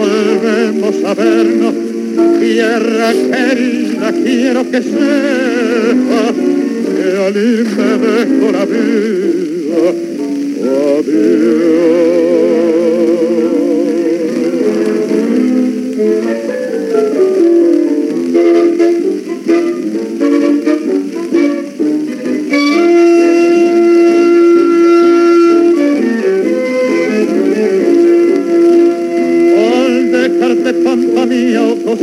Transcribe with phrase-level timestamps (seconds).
[0.00, 1.74] Volvemos a vernos,
[2.40, 6.22] tierra querida, quiero que sepa
[6.86, 9.92] que al irme dejo la vida.
[10.62, 11.04] Al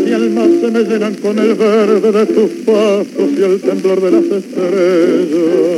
[0.06, 4.12] y almas se me llenan con el verde de tus pasos y el temblor de
[4.12, 5.78] las estrellas.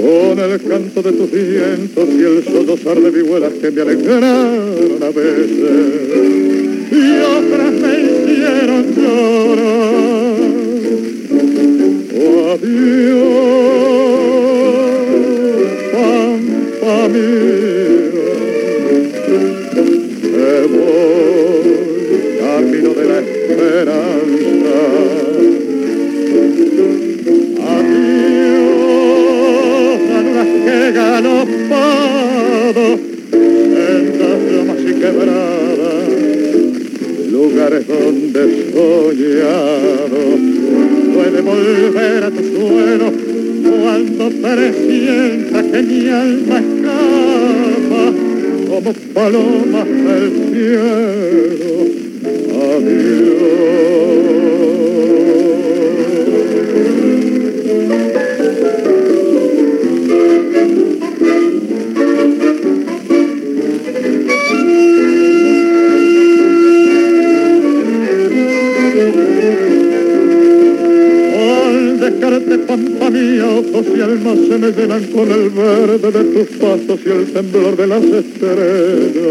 [0.00, 5.10] Con el canto de tus vientos y el sollozar de vihuelas que me alegraron a
[5.10, 6.44] veces
[6.90, 9.84] y otras me hicieron llorar.
[12.16, 13.33] Oh, adiós,
[23.18, 24.80] esperanza.
[27.74, 29.20] Adiós,
[30.18, 32.86] almas que he galopado,
[33.30, 36.08] sendas llamas y quebradas,
[37.30, 38.42] lugares donde
[38.72, 40.22] soñado.
[41.14, 43.08] Puede volver a tu suelo
[43.62, 48.02] cuando presienta que mi alma escapa
[48.68, 52.03] como palomas del cielo.
[75.14, 79.24] Con el verde de tus pasos y el temblor de las estrellas.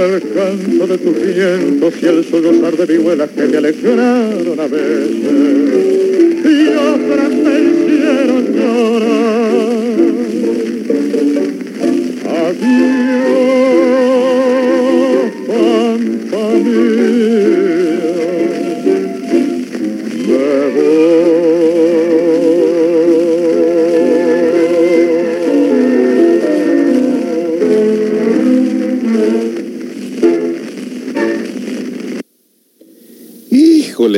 [0.00, 5.10] El canto de tus vientos y el sollozar de vihuelas que me alegraron a veces
[6.42, 10.09] y otras me hicieron llorar.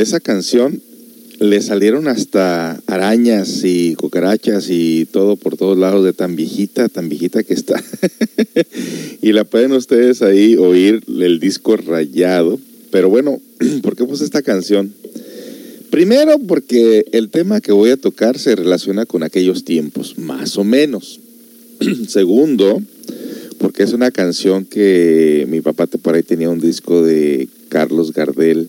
[0.02, 0.82] Esa canción
[1.38, 7.08] le salieron hasta arañas y cucarachas y todo por todos lados de tan viejita, tan
[7.08, 7.80] viejita que está.
[9.22, 12.58] y la pueden ustedes ahí oír el disco rayado.
[12.90, 13.40] Pero bueno,
[13.84, 14.92] ¿por qué puse esta canción?
[15.90, 20.64] Primero porque el tema que voy a tocar se relaciona con aquellos tiempos, más o
[20.64, 21.20] menos.
[22.08, 22.82] Segundo,
[23.58, 28.68] porque es una canción que mi papá por ahí tenía un disco de Carlos Gardel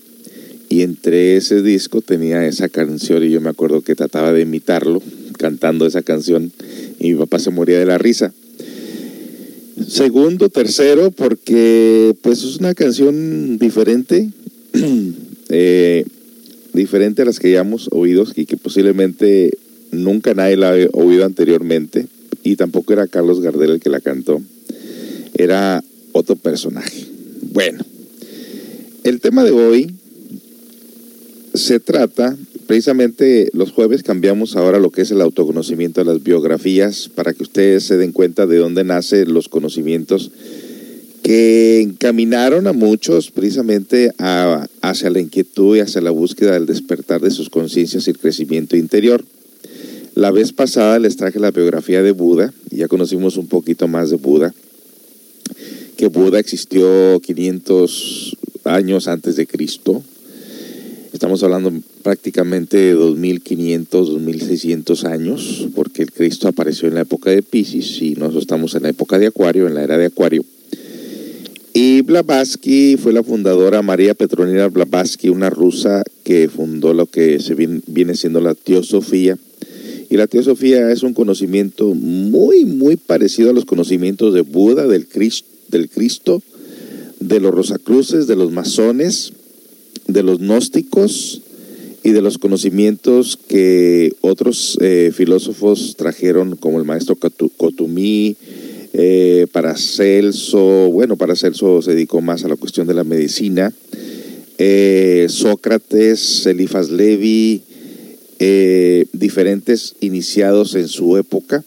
[0.74, 5.04] y entre ese disco tenía esa canción y yo me acuerdo que trataba de imitarlo
[5.38, 6.52] cantando esa canción
[7.00, 8.34] y mi papá se moría de la risa.
[9.88, 14.32] Segundo, tercero, porque pues es una canción diferente,
[15.50, 16.06] eh,
[16.74, 19.56] diferente a las que ya hemos oído y que posiblemente
[19.92, 22.08] nunca nadie la ha oído anteriormente
[22.42, 24.42] y tampoco era Carlos Gardel el que la cantó.
[25.36, 25.84] era
[26.14, 27.06] otro personaje.
[27.52, 27.86] Bueno,
[29.04, 29.94] el tema de hoy
[31.54, 32.36] se trata,
[32.66, 37.44] precisamente los jueves cambiamos ahora lo que es el autoconocimiento de las biografías para que
[37.44, 40.32] ustedes se den cuenta de dónde nacen los conocimientos
[41.22, 44.12] que encaminaron a muchos precisamente
[44.82, 48.76] hacia la inquietud y hacia la búsqueda del despertar de sus conciencias y el crecimiento
[48.76, 49.24] interior.
[50.16, 54.18] La vez pasada les traje la biografía de Buda, ya conocimos un poquito más de
[54.18, 54.54] Buda,
[55.98, 60.04] que Buda existió 500 años antes de Cristo,
[61.14, 61.72] Estamos hablando
[62.02, 68.16] prácticamente de 2500, 2600 años, porque el Cristo apareció en la época de Pisces y
[68.16, 70.44] nosotros estamos en la época de Acuario, en la era de Acuario.
[71.72, 77.54] Y Blavatsky fue la fundadora María Petronila Blavatsky, una rusa que fundó lo que se
[77.54, 79.38] viene, siendo la teosofía.
[80.10, 85.08] Y la teosofía es un conocimiento muy, muy parecido a los conocimientos de Buda, del
[85.08, 86.42] Cristo, del Cristo
[87.20, 89.34] de los Rosacruces, de los masones,
[90.08, 91.42] de los gnósticos
[92.04, 98.36] y de los conocimientos que otros eh, filósofos trajeron, como el maestro Cotumí,
[98.92, 103.74] eh, Paracelso, bueno, Paracelso se dedicó más a la cuestión de la medicina,
[104.58, 107.62] eh, Sócrates, Elifas Levi,
[109.14, 111.64] diferentes iniciados en su época.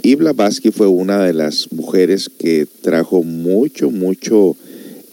[0.00, 4.54] Y Blavatsky fue una de las mujeres que trajo mucho, mucho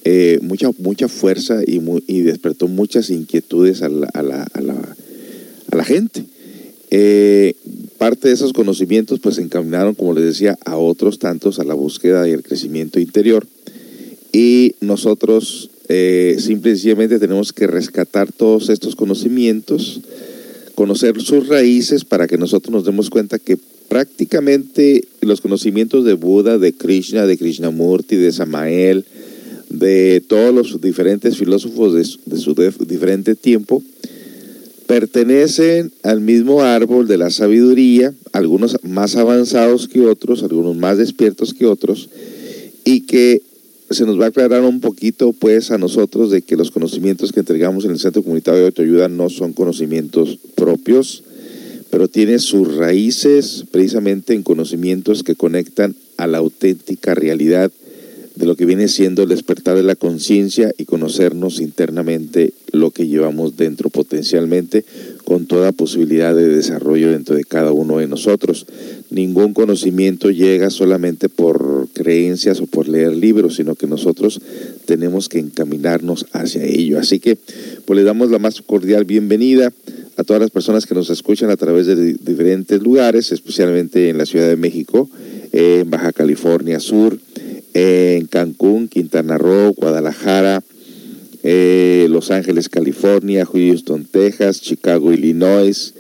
[0.03, 6.25] eh, mucha, fuerza y, y, despertó muchas inquietudes a la, gente.
[6.89, 7.53] Eh,
[7.98, 11.75] parte de esos conocimientos pues se encaminaron, como les decía, a otros tantos a la
[11.75, 13.45] búsqueda y el crecimiento interior.
[14.33, 20.01] Y nosotros eh, simplemente tenemos que rescatar todos estos conocimientos,
[20.74, 23.57] conocer sus raíces para que nosotros nos demos cuenta que
[23.88, 29.06] prácticamente los conocimientos de Buda, de Krishna, de Krishnamurti, de Samael,
[29.71, 32.56] de todos los diferentes filósofos de, su
[32.88, 33.81] diferente tiempo,
[34.85, 41.53] pertenecen al mismo árbol de la sabiduría, algunos más avanzados que otros, algunos más despiertos
[41.53, 42.09] que otros,
[42.83, 43.41] y que
[43.89, 47.41] se nos va a aclarar un poquito pues a nosotros de que los conocimientos que
[47.41, 51.23] entregamos en el Centro Comunitario de Autoayuda no son conocimientos propios,
[51.89, 57.71] pero tiene sus raíces precisamente en conocimientos que conectan a la auténtica realidad
[58.36, 63.07] de lo que viene siendo el despertar de la conciencia y conocernos internamente lo que
[63.07, 64.86] llevamos dentro potencialmente
[65.25, 68.66] con toda posibilidad de desarrollo dentro de cada uno de nosotros.
[69.10, 74.39] Ningún conocimiento llega solamente por creencias o por leer libros, sino que nosotros
[74.86, 77.00] tenemos que encaminarnos hacia ello.
[77.00, 77.38] Así que
[77.86, 79.74] pues le damos la más cordial bienvenida
[80.18, 84.25] a todas las personas que nos escuchan a través de diferentes lugares, especialmente en la
[84.25, 85.10] Ciudad de México,
[85.51, 87.18] en Baja California Sur,
[87.73, 90.63] en Cancún, Quintana Roo, Guadalajara,
[91.44, 95.94] eh, Los Ángeles, California, Houston, Texas, Chicago, Illinois,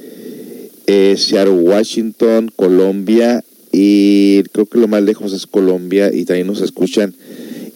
[0.87, 6.61] eh, Seattle, Washington, Colombia y creo que lo más lejos es Colombia y también nos
[6.61, 7.13] escuchan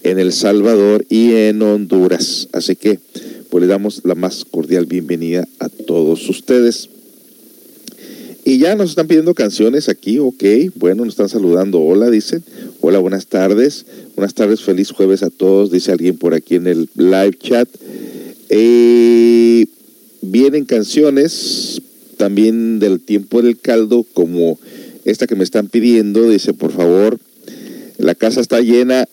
[0.03, 2.50] en El Salvador y en Honduras.
[2.51, 3.00] Así que
[3.50, 6.90] pues le damos la más cordial bienvenida a todos ustedes.
[8.47, 10.44] Y ya nos están pidiendo canciones aquí, ok.
[10.75, 11.81] Bueno, nos están saludando.
[11.81, 12.44] Hola, dicen.
[12.80, 13.87] Hola, buenas tardes.
[14.16, 17.68] Buenas tardes, feliz jueves a todos, dice alguien por aquí en el live chat.
[18.49, 19.66] Eh,
[20.21, 21.81] vienen canciones
[22.18, 24.59] también del tiempo del caldo, como
[25.06, 26.30] esta que me están pidiendo.
[26.30, 27.18] Dice, por favor,
[27.97, 29.07] la casa está llena.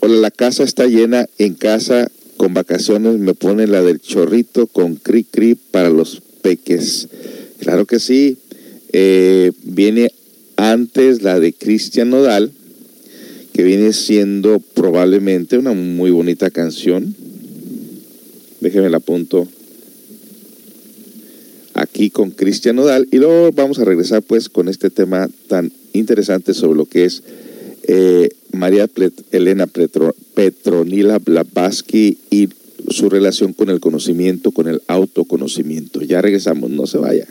[0.00, 3.18] Hola, la casa está llena en casa con vacaciones.
[3.18, 7.08] Me pone la del chorrito con cri cri para los peques.
[7.58, 8.38] Claro que sí.
[8.98, 10.10] Eh, viene
[10.56, 12.50] antes la de Cristian Nodal,
[13.52, 17.14] que viene siendo probablemente una muy bonita canción.
[18.62, 19.46] Déjenme la apunto
[21.74, 26.54] aquí con Cristian Nodal y luego vamos a regresar pues con este tema tan interesante
[26.54, 27.22] sobre lo que es
[27.82, 28.88] eh, María
[29.30, 29.66] Elena
[30.34, 32.48] Petronila Blavatsky y
[32.88, 36.00] su relación con el conocimiento, con el autoconocimiento.
[36.00, 37.26] Ya regresamos, no se vaya.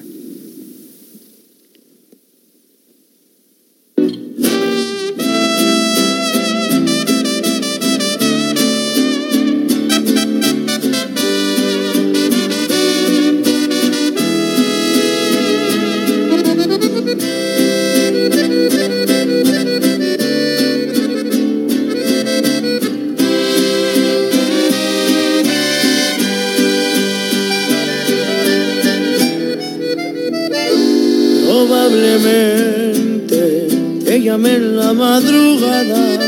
[34.44, 36.20] En la madrugada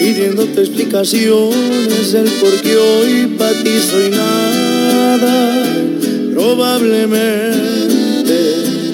[0.00, 5.64] pidiéndote explicaciones del por qué hoy para ti soy nada.
[6.34, 7.54] Probablemente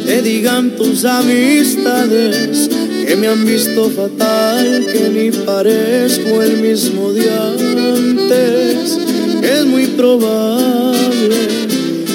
[0.04, 2.68] te digan tus amistades
[3.06, 8.98] que me han visto fatal, que ni parezco el mismo de antes.
[9.42, 11.36] Es muy probable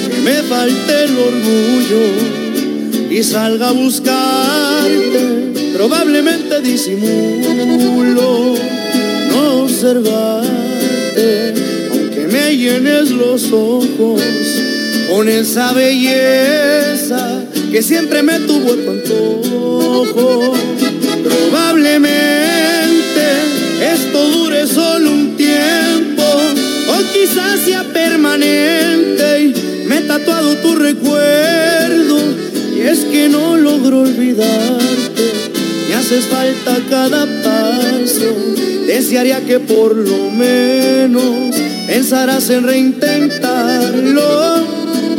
[0.08, 2.06] que me falte el orgullo
[3.10, 5.31] y salga a buscarte.
[5.74, 8.56] Probablemente disimulo
[9.30, 11.54] no observarte,
[11.92, 14.22] aunque me llenes los ojos
[15.10, 20.54] con esa belleza que siempre me tuvo tu antojo.
[21.24, 22.22] Probablemente
[23.94, 29.54] esto dure solo un tiempo, o quizás sea permanente y
[29.88, 32.20] me he tatuado tu recuerdo.
[32.76, 35.21] Y es que no logro olvidarte,
[36.12, 38.36] haces falta cada paso.
[38.86, 41.56] Desearía que por lo menos
[41.88, 44.22] pensarás en reintentarlo.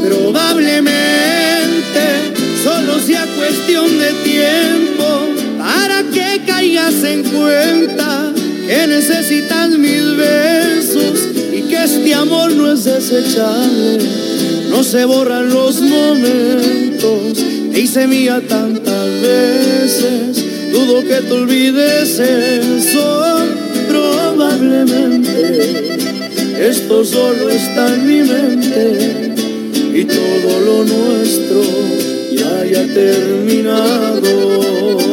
[0.04, 0.92] Probablemente
[2.62, 8.32] solo sea cuestión de tiempo para que caigas en cuenta
[8.66, 13.98] que necesitas mis besos y que este amor no es desechable.
[14.68, 17.38] No se borran los momentos,
[17.72, 20.31] te hice mía tantas veces,
[20.72, 23.46] dudo que te olvides eso,
[23.88, 25.98] probablemente.
[26.68, 29.34] Esto solo está en mi mente
[29.94, 31.62] y todo lo nuestro
[32.32, 35.11] ya haya terminado.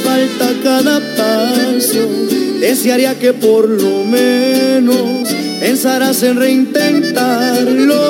[0.00, 2.08] Falta cada paso.
[2.60, 5.28] Desearía que por lo menos
[5.60, 8.04] pensarás en reintentarlo.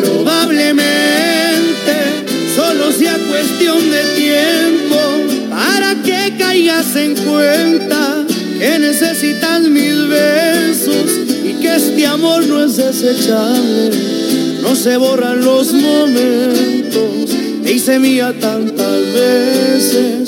[0.00, 1.94] Probablemente
[2.54, 4.96] solo sea cuestión de tiempo
[5.50, 8.24] para que caigas en cuenta
[8.58, 11.10] que necesitas mis besos
[11.44, 13.90] y que este amor no es desechable.
[14.62, 17.30] No se borran los momentos,
[17.62, 20.23] te hice mía tantas veces,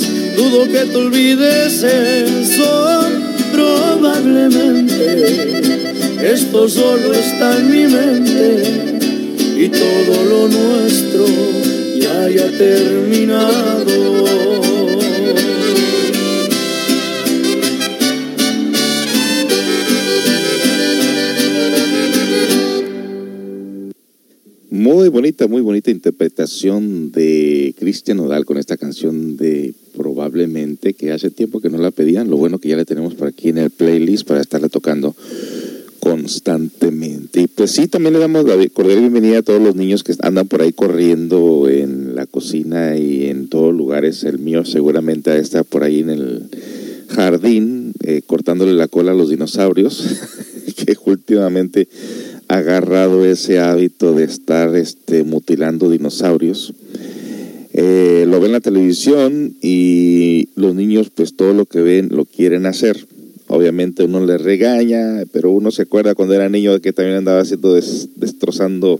[0.50, 3.10] dudo que te olvides eso.
[3.52, 8.98] Probablemente esto solo está en mi mente
[9.56, 11.26] y todo lo nuestro
[12.00, 14.16] ya haya terminado.
[24.70, 31.30] Muy bonita, muy bonita interpretación de Cristian Nodal con esta canción de Probablemente, que hace
[31.30, 32.28] tiempo que no la pedían.
[32.28, 35.14] Lo bueno que ya la tenemos por aquí en el playlist para estarla tocando
[36.00, 37.42] constantemente.
[37.42, 40.48] Y pues sí, también le damos la cordial bienvenida a todos los niños que andan
[40.48, 44.24] por ahí corriendo en la cocina y en todos lugares.
[44.24, 46.42] El mío seguramente está por ahí en el
[47.06, 50.04] jardín, eh, cortándole la cola a los dinosaurios,
[50.76, 51.86] que últimamente
[52.48, 56.74] ha agarrado ese hábito de estar este, mutilando dinosaurios.
[57.78, 62.24] Eh, lo ven en la televisión y los niños pues todo lo que ven lo
[62.24, 63.06] quieren hacer.
[63.48, 67.74] Obviamente uno les regaña, pero uno se acuerda cuando era niño que también andaba haciendo
[67.74, 68.98] des, destrozando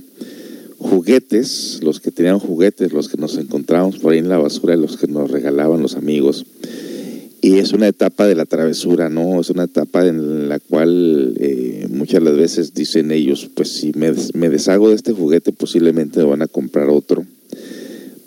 [0.77, 4.99] juguetes, los que tenían juguetes, los que nos encontrábamos por ahí en la basura, los
[4.99, 6.45] que nos regalaban los amigos.
[7.41, 9.41] Y es una etapa de la travesura, ¿no?
[9.41, 14.13] Es una etapa en la cual eh, muchas las veces dicen ellos, pues si me,
[14.35, 17.25] me deshago de este juguete posiblemente me van a comprar otro.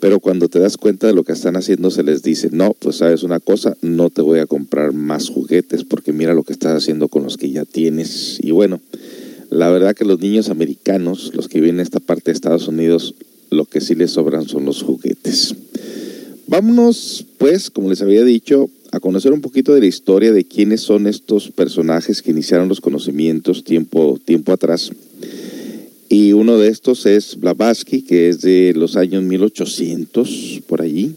[0.00, 2.96] Pero cuando te das cuenta de lo que están haciendo, se les dice, no, pues
[2.96, 6.74] sabes una cosa, no te voy a comprar más juguetes porque mira lo que estás
[6.74, 8.38] haciendo con los que ya tienes.
[8.40, 8.80] Y bueno,
[9.50, 13.14] la verdad que los niños americanos, los que viven en esta parte de Estados Unidos,
[13.50, 15.54] lo que sí les sobran son los juguetes.
[16.46, 20.80] Vámonos, pues, como les había dicho, a conocer un poquito de la historia de quiénes
[20.80, 24.90] son estos personajes que iniciaron los conocimientos tiempo, tiempo atrás.
[26.12, 31.14] Y uno de estos es Blavatsky, que es de los años 1800, por allí,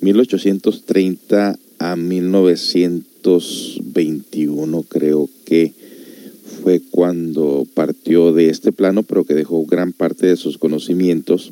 [0.00, 5.72] 1830 a 1921 creo que
[6.62, 11.50] fue cuando partió de este plano, pero que dejó gran parte de sus conocimientos.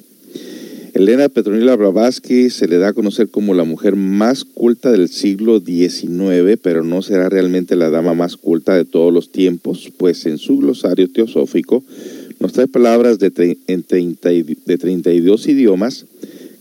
[0.94, 5.58] Elena Petronila Blavatsky se le da a conocer como la mujer más culta del siglo
[5.58, 10.38] XIX, pero no será realmente la dama más culta de todos los tiempos, pues en
[10.38, 11.82] su glosario teosófico
[12.40, 16.06] nos trae palabras de, en 30 de 32 idiomas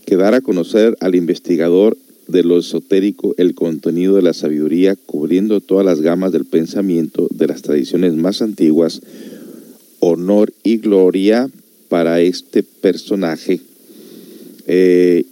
[0.06, 5.62] que dar a conocer al investigador de lo esotérico el contenido de la sabiduría, cubriendo
[5.62, 9.02] todas las gamas del pensamiento de las tradiciones más antiguas,
[10.00, 11.50] honor y gloria
[11.90, 13.60] para este personaje.
[14.68, 15.26] Eh,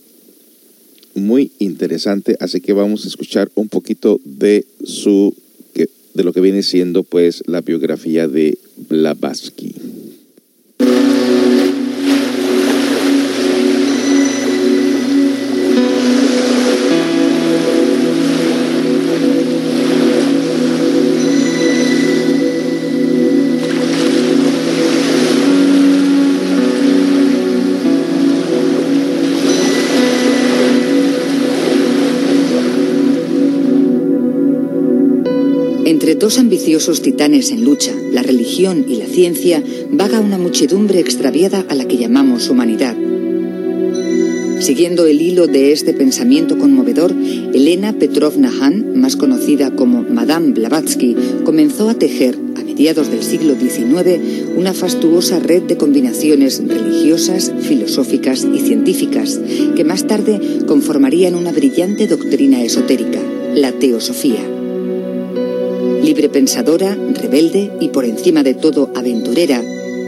[1.16, 5.34] muy interesante, así que vamos a escuchar un poquito de su
[6.14, 8.58] de lo que viene siendo pues la biografía de
[8.90, 10.03] Blavatsky.
[36.24, 39.62] Dos ambiciosos titanes en lucha, la religión y la ciencia,
[39.96, 42.96] vaga una muchedumbre extraviada a la que llamamos humanidad.
[44.60, 51.16] Siguiendo el hilo de este pensamiento conmovedor, Elena Petrovna Hahn, más conocida como Madame Blavatsky,
[51.44, 58.48] comenzó a tejer, a mediados del siglo XIX, una fastuosa red de combinaciones religiosas, filosóficas
[58.52, 59.40] y científicas,
[59.76, 63.20] que más tarde conformarían una brillante doctrina esotérica,
[63.54, 64.44] la teosofía.
[66.04, 69.62] Libre pensadora, rebelde y por encima de todo aventurera,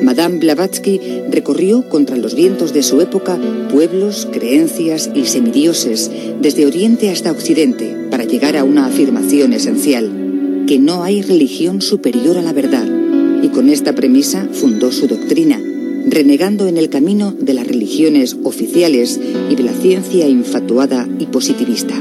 [0.05, 3.39] Madame Blavatsky recorrió contra los vientos de su época
[3.71, 10.77] pueblos, creencias y semidioses desde Oriente hasta Occidente para llegar a una afirmación esencial, que
[10.77, 12.88] no hay religión superior a la verdad.
[13.41, 15.60] Y con esta premisa fundó su doctrina,
[16.06, 21.99] renegando en el camino de las religiones oficiales y de la ciencia infatuada y positivista.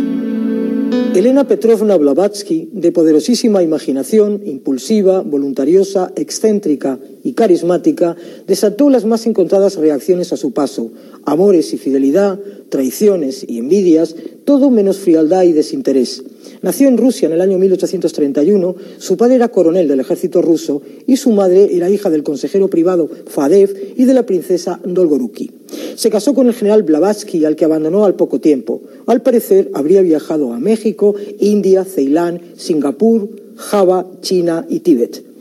[1.15, 8.15] Elena Petrovna Blavatsky, de poderosísima imaginación, impulsiva, voluntariosa, excéntrica y carismática,
[8.47, 10.91] desató las más encontradas reacciones a su paso,
[11.25, 16.23] amores y fidelidad, traiciones y envidias, todo menos frialdad y desinterés.
[16.61, 21.17] Nació en Rusia en el año 1831, su padre era coronel del ejército ruso y
[21.17, 25.51] su madre era hija del consejero privado Fadev y de la princesa Dolgoruki.
[25.97, 28.83] Se casó con el general Blavatsky, al que abandonó al poco tiempo.
[29.07, 35.34] Al parecer, habría viajado a México, India, Ceilán, Singapur, Java, China y Tíbet.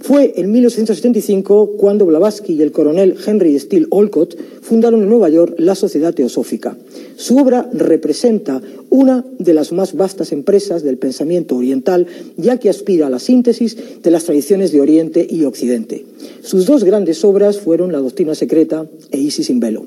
[0.00, 5.54] Fue en 1875 cuando Blavatsky y el coronel Henry Steele Olcott fundaron en Nueva York
[5.58, 6.76] la Sociedad Teosófica.
[7.16, 12.06] Su obra representa una de las más vastas empresas del pensamiento oriental,
[12.36, 16.04] ya que aspira a la síntesis de las tradiciones de Oriente y Occidente.
[16.42, 19.84] Sus dos grandes obras fueron La Doctrina Secreta e Isis sin Velo.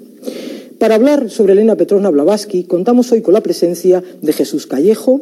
[0.78, 5.22] Para hablar sobre Elena Petrovna Blavatsky, contamos hoy con la presencia de Jesús Callejo,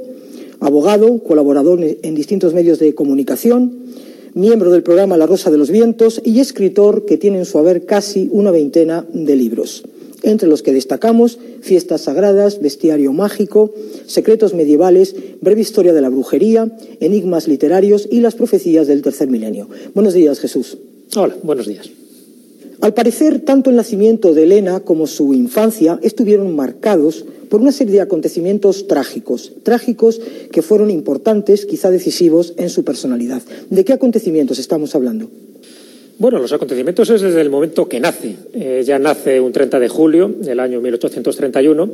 [0.60, 3.89] abogado, colaborador en distintos medios de comunicación,
[4.34, 7.86] miembro del programa La Rosa de los Vientos y escritor que tiene en su haber
[7.86, 9.84] casi una veintena de libros,
[10.24, 13.74] entre los que destacamos Fiestas Sagradas, Bestiario Mágico,
[14.06, 19.68] Secretos Medievales, Breve Historia de la Brujería, Enigmas Literarios y las Profecías del Tercer Milenio.
[19.94, 20.78] Buenos días, Jesús.
[21.16, 21.90] Hola, buenos días.
[22.82, 27.94] Al parecer, tanto el nacimiento de Elena como su infancia estuvieron marcados por una serie
[27.96, 33.42] de acontecimientos trágicos, trágicos que fueron importantes, quizá decisivos, en su personalidad.
[33.70, 35.30] ¿De qué acontecimientos estamos hablando?
[36.20, 38.36] Bueno, los acontecimientos es desde el momento que nace.
[38.54, 41.90] Ella nace un 30 de julio del año 1831.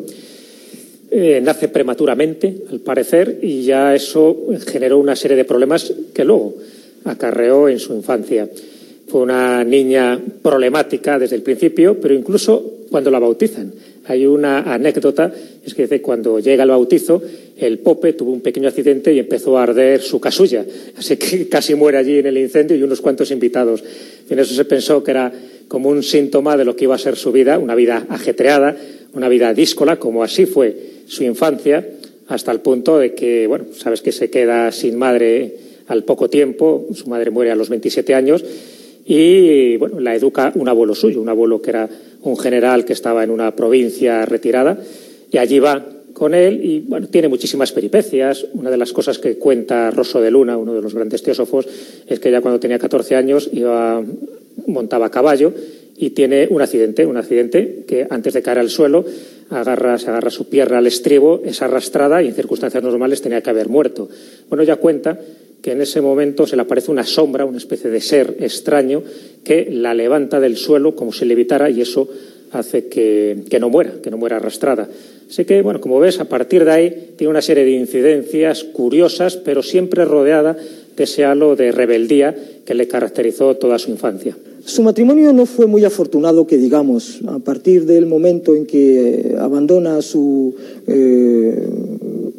[1.12, 6.56] Eh, nace prematuramente, al parecer, y ya eso generó una serie de problemas que luego
[7.06, 8.50] acarreó en su infancia.
[9.08, 13.72] Fue una niña problemática desde el principio, pero incluso cuando la bautizan.
[14.08, 15.34] Hay una anécdota,
[15.65, 17.22] es que dice, cuando llega el bautizo,
[17.58, 20.65] el Pope tuvo un pequeño accidente y empezó a arder su casulla.
[20.98, 23.84] Así que casi muere allí en el incendio y unos cuantos invitados.
[24.30, 25.32] En eso se pensó que era
[25.68, 28.78] como un síntoma de lo que iba a ser su vida, una vida ajetreada,
[29.13, 30.76] una vida díscola, como así fue
[31.08, 31.88] su infancia,
[32.28, 35.56] hasta el punto de que, bueno, sabes que se queda sin madre
[35.88, 38.44] al poco tiempo, su madre muere a los 27 años,
[39.06, 41.89] y bueno, la educa un abuelo suyo, un abuelo que era
[42.25, 44.77] un general que estaba en una provincia retirada
[45.31, 48.45] y allí va con él y bueno, tiene muchísimas peripecias.
[48.53, 51.67] Una de las cosas que cuenta Rosso de Luna, uno de los grandes teósofos,
[52.07, 54.03] es que ya cuando tenía 14 años iba,
[54.65, 55.53] montaba a caballo
[55.97, 59.05] y tiene un accidente, un accidente que antes de caer al suelo
[59.49, 63.49] agarra, se agarra su pierna al estribo, es arrastrada y en circunstancias normales tenía que
[63.51, 64.09] haber muerto.
[64.49, 65.19] Bueno, ya cuenta
[65.65, 69.01] que en ese momento se le aparece una sombra, una especie de ser extraño,
[69.43, 72.08] que la levanta del suelo como si levitara y eso
[72.51, 74.88] hace que, que no muera, que no muera arrastrada.
[75.28, 79.38] Así que, bueno, como ves, a partir de ahí tiene una serie de incidencias curiosas,
[79.38, 80.56] pero siempre rodeada
[80.95, 84.38] de ese halo de rebeldía que le caracterizó toda su infancia.
[84.65, 89.97] Su matrimonio no fue muy afortunado, que digamos, a partir del momento en que abandona
[89.97, 90.56] a su
[90.88, 91.69] eh,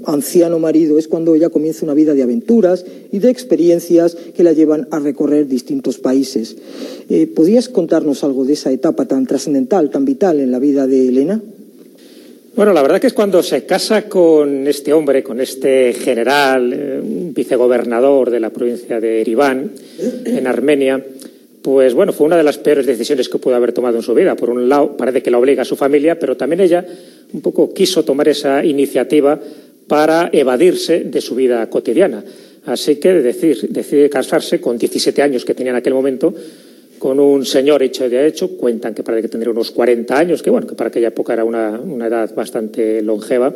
[0.06, 4.52] anciano marido, es cuando ella comienza una vida de aventuras y de experiencias que la
[4.52, 6.56] llevan a recorrer distintos países.
[7.08, 11.08] Eh, ¿Podrías contarnos algo de esa etapa tan trascendental, tan vital en la vida de
[11.08, 11.40] Elena?
[12.56, 17.00] Bueno, la verdad que es cuando se casa con este hombre, con este general, eh,
[17.00, 19.72] un vicegobernador de la provincia de Eriván,
[20.24, 21.04] en Armenia,
[21.66, 24.36] pues bueno, fue una de las peores decisiones que pudo haber tomado en su vida.
[24.36, 26.86] Por un lado, parece que la obliga a su familia, pero también ella
[27.32, 29.36] un poco quiso tomar esa iniciativa
[29.88, 32.22] para evadirse de su vida cotidiana.
[32.66, 36.32] Así que decide casarse con 17 años que tenía en aquel momento
[37.00, 40.50] con un señor hecho de hecho, cuentan que parece que tendría unos 40 años, que
[40.50, 43.52] bueno, que para aquella época era una, edad bastante longeva,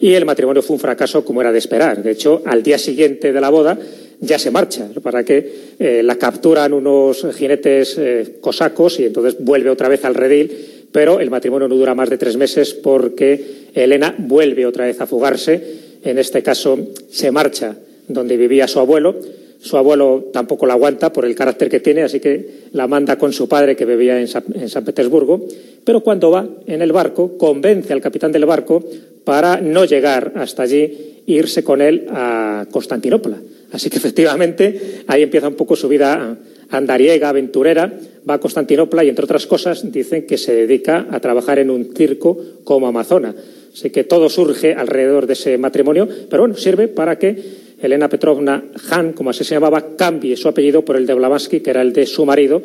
[0.00, 2.02] y el matrimonio fue un fracaso como era de esperar.
[2.02, 3.78] De hecho, al día siguiente de la boda
[4.20, 9.70] ya se marcha, para que eh, la capturan unos jinetes eh, cosacos y entonces vuelve
[9.70, 10.50] otra vez al redil,
[10.90, 15.06] pero el matrimonio no dura más de tres meses porque Elena vuelve otra vez a
[15.06, 15.62] fugarse,
[16.02, 16.78] en este caso
[17.10, 17.76] se marcha
[18.08, 19.14] donde vivía su abuelo,
[19.60, 23.32] su abuelo tampoco la aguanta por el carácter que tiene, así que la manda con
[23.32, 25.46] su padre que bebía en San, Petersburgo.
[25.84, 28.84] Pero cuando va en el barco, convence al capitán del barco
[29.24, 33.36] para no llegar hasta allí e irse con él a Constantinopla.
[33.72, 36.38] Así que efectivamente ahí empieza un poco su vida
[36.70, 37.92] andariega, aventurera.
[38.28, 41.94] Va a Constantinopla y, entre otras cosas, dicen que se dedica a trabajar en un
[41.96, 43.34] circo como amazona.
[43.72, 48.64] Así que todo surge alrededor de ese matrimonio, pero bueno, sirve para que Elena Petrovna
[48.90, 51.92] Han, como así se llamaba, cambie su apellido por el de Blavatsky, que era el
[51.92, 52.62] de su marido,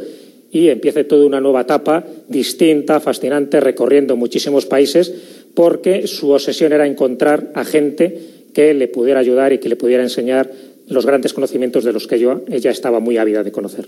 [0.52, 5.12] y empiece toda una nueva etapa distinta, fascinante, recorriendo muchísimos países,
[5.54, 8.18] porque su obsesión era encontrar a gente
[8.54, 10.52] que le pudiera ayudar y que le pudiera enseñar
[10.88, 13.88] los grandes conocimientos de los que ella estaba muy ávida de conocer.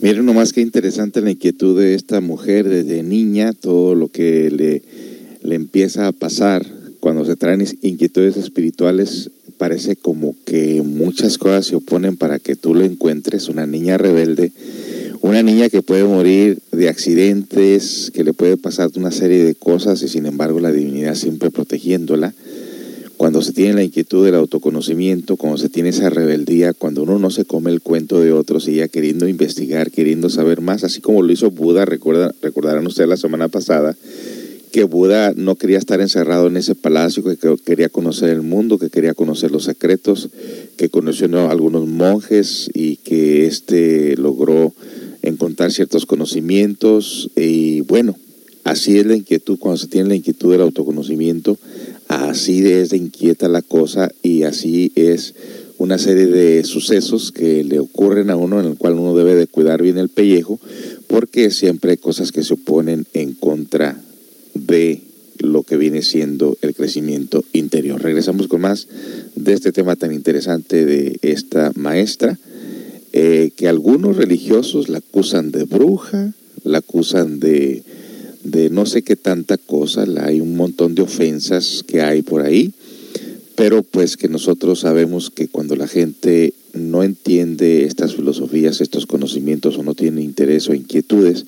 [0.00, 4.82] Miren nomás qué interesante la inquietud de esta mujer desde niña, todo lo que le,
[5.42, 6.66] le empieza a pasar
[7.00, 9.30] cuando se traen inquietudes espirituales
[9.60, 14.52] parece como que muchas cosas se oponen para que tú lo encuentres, una niña rebelde,
[15.20, 20.02] una niña que puede morir de accidentes, que le puede pasar una serie de cosas
[20.02, 22.32] y sin embargo la divinidad siempre protegiéndola.
[23.18, 27.28] Cuando se tiene la inquietud del autoconocimiento, cuando se tiene esa rebeldía, cuando uno no
[27.28, 31.20] se come el cuento de otros y ya queriendo investigar, queriendo saber más, así como
[31.20, 33.94] lo hizo Buda, recordarán ustedes la semana pasada,
[34.70, 38.90] que Buda no quería estar encerrado en ese palacio, que quería conocer el mundo, que
[38.90, 40.30] quería conocer los secretos,
[40.76, 44.72] que conoció a algunos monjes y que éste logró
[45.22, 47.30] encontrar ciertos conocimientos.
[47.36, 48.16] Y bueno,
[48.64, 51.58] así es la inquietud, cuando se tiene la inquietud del autoconocimiento,
[52.08, 55.34] así es de inquieta la cosa y así es
[55.78, 59.46] una serie de sucesos que le ocurren a uno en el cual uno debe de
[59.46, 60.60] cuidar bien el pellejo
[61.06, 63.98] porque siempre hay cosas que se oponen en contra
[64.54, 65.02] de
[65.38, 68.02] lo que viene siendo el crecimiento interior.
[68.02, 68.88] Regresamos con más
[69.34, 72.38] de este tema tan interesante de esta maestra,
[73.12, 76.32] eh, que algunos religiosos la acusan de bruja,
[76.62, 77.82] la acusan de,
[78.44, 82.72] de no sé qué tanta cosa, hay un montón de ofensas que hay por ahí,
[83.56, 89.76] pero pues que nosotros sabemos que cuando la gente no entiende estas filosofías, estos conocimientos
[89.76, 91.44] o no tiene interés o inquietudes,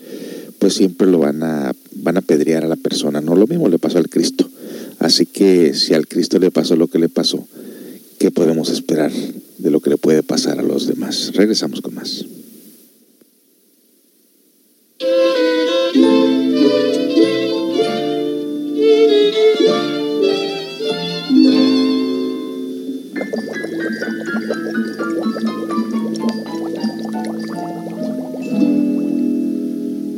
[0.62, 3.20] pues siempre lo van a, van a pedrear a la persona.
[3.20, 4.48] No lo mismo le pasó al Cristo.
[5.00, 7.48] Así que si al Cristo le pasó lo que le pasó,
[8.20, 9.10] ¿qué podemos esperar
[9.58, 11.32] de lo que le puede pasar a los demás?
[11.34, 12.26] Regresamos con más.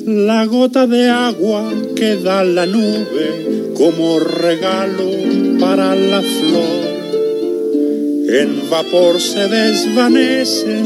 [0.06, 5.10] La gota de agua que da la nube como regalo
[5.58, 6.84] para la flor.
[8.28, 10.82] En vapor se desvanece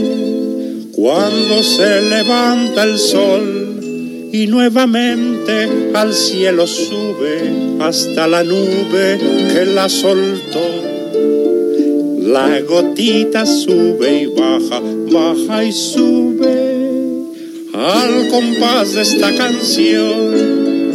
[0.93, 9.19] cuando se levanta el sol y nuevamente al cielo sube hasta la nube
[9.53, 10.61] que la soltó.
[12.23, 16.18] La gotita sube y baja, baja y sube
[17.89, 20.89] al compás de esta canción.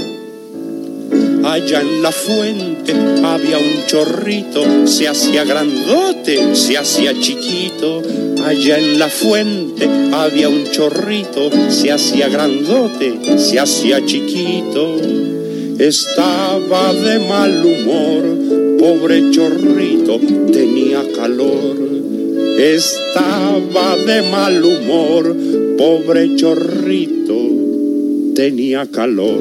[1.43, 8.01] Allá en la fuente había un chorrito, se hacía grandote, se hacía chiquito.
[8.45, 14.95] Allá en la fuente había un chorrito, se hacía grandote, se hacía chiquito.
[15.79, 20.19] Estaba de mal humor, pobre chorrito,
[20.51, 21.92] tenía calor.
[22.57, 25.35] Estaba de mal humor,
[25.77, 27.35] pobre chorrito,
[28.35, 29.39] tenía calor.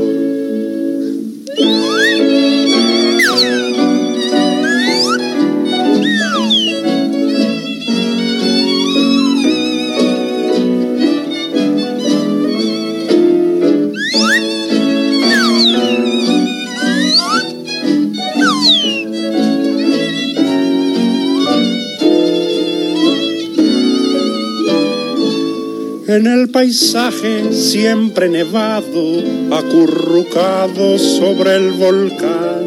[26.12, 32.66] En el paisaje siempre nevado, acurrucado sobre el volcán,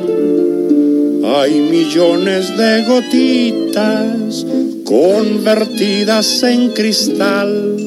[1.23, 4.47] hay millones de gotitas
[4.83, 7.77] convertidas en cristal.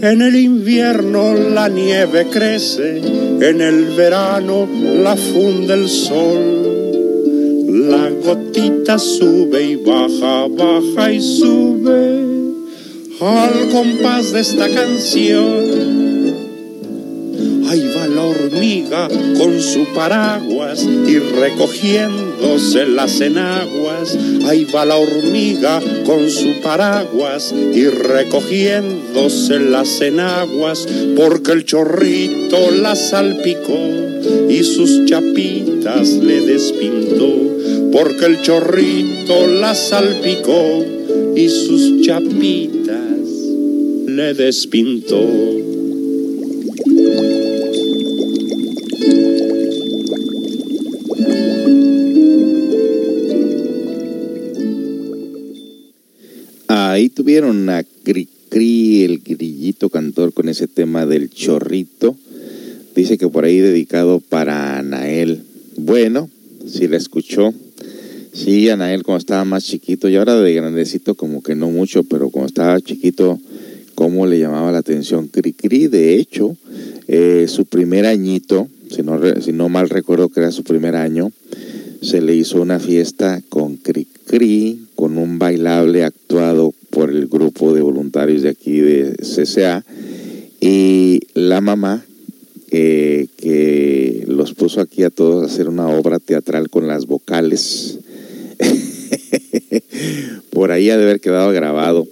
[0.00, 3.02] En el invierno la nieve crece,
[3.42, 4.66] en el verano
[5.02, 6.62] la funde el sol.
[7.90, 12.23] La gotita sube y baja, baja y sube
[13.20, 15.94] al compás de esta canción.
[17.68, 24.16] Ahí va la hormiga con su paraguas y recogiéndose las enaguas.
[24.46, 32.96] Ahí va la hormiga con su paraguas y recogiéndose las enaguas porque el chorrito la
[32.96, 33.78] salpicó
[34.48, 37.32] y sus chapitas le despintó.
[37.92, 40.84] Porque el chorrito la salpicó
[41.36, 42.93] y sus chapitas
[44.16, 45.20] le despintó.
[56.68, 62.16] Ahí tuvieron a Cricri, el grillito cantor, con ese tema del chorrito.
[62.94, 65.42] Dice que por ahí dedicado para Anael.
[65.76, 66.30] Bueno,
[66.66, 67.52] si la escuchó,
[68.34, 72.30] Sí, Anael cuando estaba más chiquito y ahora de grandecito como que no mucho, pero
[72.30, 73.38] cuando estaba chiquito,
[73.94, 75.88] cómo le llamaba la atención Cricri.
[75.88, 76.56] De hecho,
[77.08, 79.02] eh, su primer añito, si
[79.52, 81.32] no, mal recuerdo que era su primer año,
[82.02, 87.82] se le hizo una fiesta con Cricri, con un bailable actuado por el grupo de
[87.82, 89.84] voluntarios de aquí de CCA
[90.60, 92.04] y la mamá
[92.70, 97.98] eh, que los puso aquí a todos a hacer una obra teatral con las vocales
[100.50, 102.06] Por ahí ha de haber quedado grabado.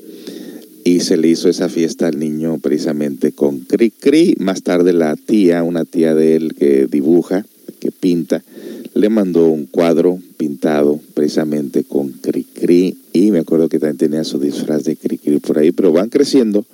[1.03, 4.37] Se le hizo esa fiesta al niño precisamente con Cri Cri.
[4.39, 7.45] Más tarde la tía, una tía de él que dibuja,
[7.81, 8.45] que pinta,
[8.95, 12.97] le mandó un cuadro pintado precisamente con Cri Cri.
[13.13, 15.73] Y me acuerdo que también tenía su disfraz de Cri Cri por ahí.
[15.73, 16.65] Pero van creciendo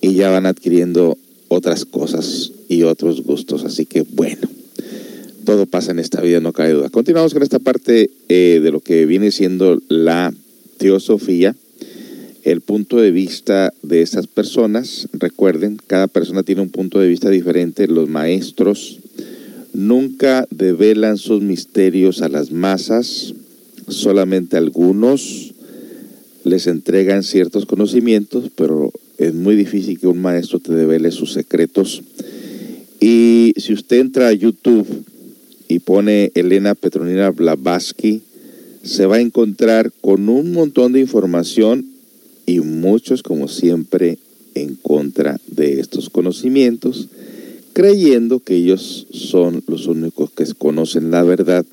[0.00, 3.64] y ya van adquiriendo otras cosas y otros gustos.
[3.64, 4.48] Así que bueno
[5.44, 6.88] todo pasa en esta vida, no cabe duda.
[6.90, 10.34] Continuamos con esta parte eh, de lo que viene siendo la
[10.76, 11.54] teosofía,
[12.46, 15.08] el punto de vista de estas personas.
[15.12, 17.88] Recuerden, cada persona tiene un punto de vista diferente.
[17.88, 19.00] Los maestros
[19.74, 23.34] nunca develan sus misterios a las masas,
[23.88, 25.54] solamente algunos
[26.44, 32.04] les entregan ciertos conocimientos, pero es muy difícil que un maestro te devele sus secretos.
[33.00, 34.86] Y si usted entra a YouTube
[35.66, 38.22] y pone Elena Petronina Blavatsky,
[38.84, 41.95] se va a encontrar con un montón de información
[42.46, 44.18] y muchos, como siempre,
[44.54, 47.08] en contra de estos conocimientos,
[47.72, 51.66] creyendo que ellos son los únicos que conocen la verdad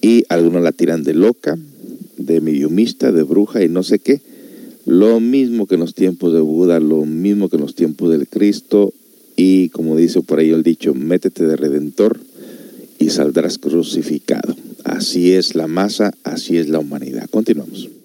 [0.00, 1.58] y algunos la tiran de loca,
[2.16, 4.20] de mediumista, de bruja y no sé qué.
[4.84, 8.28] Lo mismo que en los tiempos de Buda, lo mismo que en los tiempos del
[8.28, 8.92] Cristo
[9.34, 12.20] y como dice por ahí el dicho, métete de redentor
[12.98, 14.54] y saldrás crucificado.
[14.84, 17.28] Así es la masa, así es la humanidad.
[17.30, 17.95] Continuamos.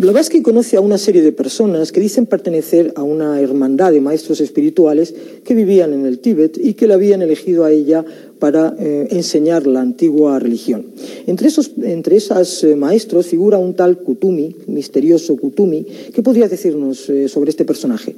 [0.00, 4.40] Blavatsky conoce a una serie de personas que dicen pertenecer a una hermandad de maestros
[4.40, 8.02] espirituales que vivían en el Tíbet y que la habían elegido a ella
[8.38, 10.86] para eh, enseñar la antigua religión.
[11.26, 15.86] Entre esos entre esas, eh, maestros figura un tal Kutumi, misterioso Kutumi.
[16.14, 18.16] ¿Qué podría decirnos eh, sobre este personaje?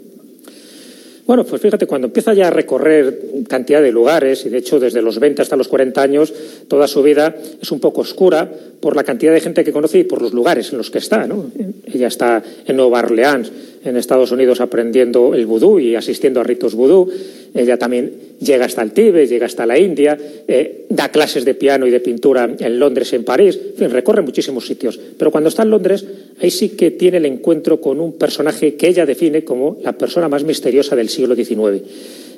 [1.33, 3.18] Bueno, pues fíjate, cuando empieza ya a recorrer
[3.49, 6.31] cantidad de lugares, y de hecho desde los 20 hasta los 40 años,
[6.68, 10.05] toda su vida es un poco oscura por la cantidad de gente que conoce y
[10.05, 11.27] por los lugares en los que está.
[11.27, 11.51] ¿no?
[11.90, 13.51] Ella está en Nueva Orleans,
[13.83, 17.11] en Estados Unidos, aprendiendo el vudú y asistiendo a ritos vudú.
[17.55, 18.12] Ella también
[18.43, 22.01] llega hasta el Tíbet, llega hasta la India, eh, da clases de piano y de
[22.01, 24.99] pintura en Londres, en París, en fin, recorre muchísimos sitios.
[25.19, 26.05] Pero cuando está en Londres,
[26.41, 30.29] ahí sí que tiene el encuentro con un personaje que ella define como la persona
[30.29, 31.83] más misteriosa del siglo XIX.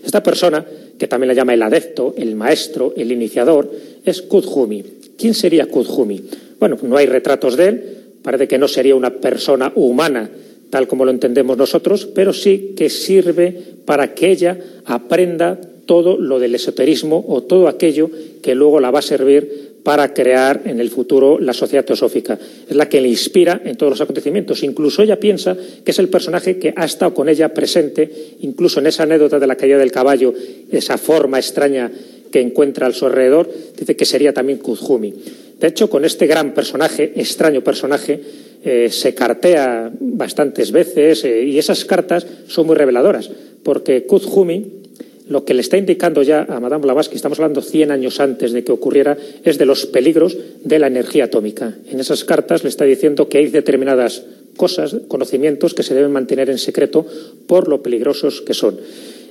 [0.05, 0.65] Esta persona,
[0.99, 3.71] que también la llama el adepto, el maestro, el iniciador,
[4.05, 4.85] es Kudjumi.
[5.17, 6.21] ¿Quién sería Kudjumi?
[6.61, 7.83] Bueno, no hay retratos de él,
[8.23, 10.31] parece que no sería una persona humana
[10.75, 16.39] tal como lo entendemos nosotros, pero sí que sirve para que ella aprenda todo lo
[16.39, 18.11] del esoterismo o todo aquello
[18.43, 22.39] que luego la va a servir para crear en el futuro la sociedad teosófica.
[22.69, 24.63] Es la que le inspira en todos los acontecimientos.
[24.63, 28.87] Incluso ella piensa que es el personaje que ha estado con ella presente, incluso en
[28.87, 30.33] esa anécdota de la caída del caballo,
[30.73, 31.93] esa forma extraña
[32.33, 35.15] que encuentra a su alrededor, dice que sería también Kuzhumi.
[35.61, 38.21] De hecho, con este gran personaje, extraño personaje,
[38.65, 43.31] eh, se cartea bastantes veces eh, y esas cartas son muy reveladoras,
[43.63, 44.84] porque Kuzhumi
[45.29, 48.63] lo que le está indicando ya a Madame Blavatsky, estamos hablando 100 años antes de
[48.63, 51.75] que ocurriera, es de los peligros de la energía atómica.
[51.91, 54.25] En esas cartas le está diciendo que hay determinadas
[54.57, 57.07] cosas, conocimientos que se deben mantener en secreto
[57.47, 58.79] por lo peligrosos que son.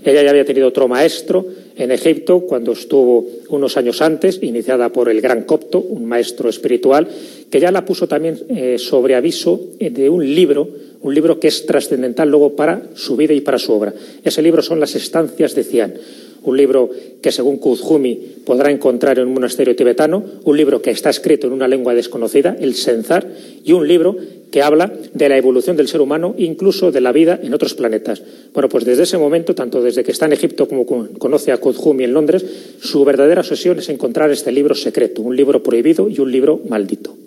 [0.06, 5.10] Ella ya había tenido otro maestro en Egipto cuando estuvo unos años antes, iniciada por
[5.10, 7.08] el gran Copto, un maestro espiritual,
[7.50, 10.68] que ya la puso también eh, sobre aviso de un libro,
[11.02, 13.94] un libro que es trascendental luego para su vida y para su obra.
[14.24, 15.94] Ese libro son Las estancias de Cian
[16.44, 16.90] un libro
[17.22, 21.54] que según Kuzhumi podrá encontrar en un monasterio tibetano, un libro que está escrito en
[21.54, 23.28] una lengua desconocida, el Senzar,
[23.64, 24.18] y un libro
[24.52, 28.22] que habla de la evolución del ser humano, incluso de la vida en otros planetas.
[28.54, 32.04] Bueno, pues desde ese momento, tanto desde que está en Egipto como conoce a Kuzhumi
[32.04, 32.46] en Londres,
[32.80, 37.23] su verdadera obsesión es encontrar este libro secreto, un libro prohibido y un libro maldito.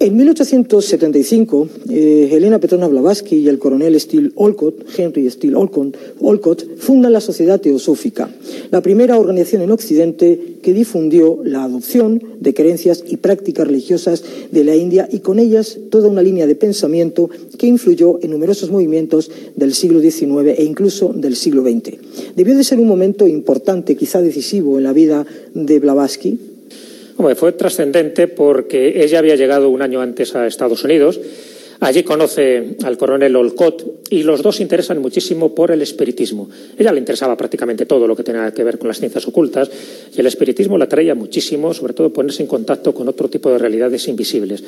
[0.00, 7.12] En 1875, eh, Helena Petrona Blavatsky y el coronel Steele Olcott, Henry Steele Olcott, fundan
[7.12, 8.30] la Sociedad Teosófica,
[8.70, 14.62] la primera organización en Occidente que difundió la adopción de creencias y prácticas religiosas de
[14.62, 17.28] la India y con ellas toda una línea de pensamiento
[17.58, 21.98] que influyó en numerosos movimientos del siglo XIX e incluso del siglo XX.
[22.36, 26.38] Debió de ser un momento importante, quizá decisivo en la vida de Blavatsky,
[27.36, 31.20] fue trascendente porque ella había llegado un año antes a Estados Unidos.
[31.80, 36.48] Allí conoce al coronel Olcott y los dos se interesan muchísimo por el espiritismo.
[36.76, 39.70] Ella le interesaba prácticamente todo lo que tenía que ver con las ciencias ocultas
[40.12, 43.58] y el espiritismo la atraía muchísimo, sobre todo ponerse en contacto con otro tipo de
[43.58, 44.62] realidades invisibles.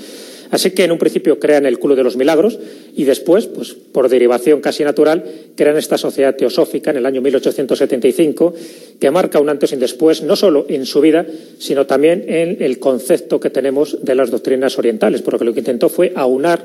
[0.50, 2.58] Así que en un principio crean el Club de los Milagros
[2.96, 5.24] y después, pues por derivación casi natural,
[5.56, 8.54] crean esta sociedad teosófica en el año 1875
[8.98, 11.26] que marca un antes y un después, no solo en su vida,
[11.58, 15.88] sino también en el concepto que tenemos de las doctrinas orientales, porque lo que intentó
[15.88, 16.64] fue aunar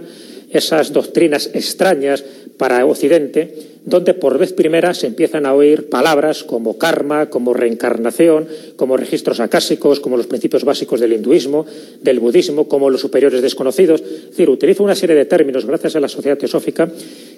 [0.57, 2.23] esas doctrinas extrañas
[2.57, 3.53] para Occidente,
[3.85, 9.39] donde por vez primera se empiezan a oír palabras como karma, como reencarnación, como registros
[9.39, 11.65] acásicos, como los principios básicos del hinduismo,
[12.01, 14.01] del budismo, como los superiores desconocidos.
[14.01, 16.89] Es decir, utiliza una serie de términos, gracias a la sociedad teosófica,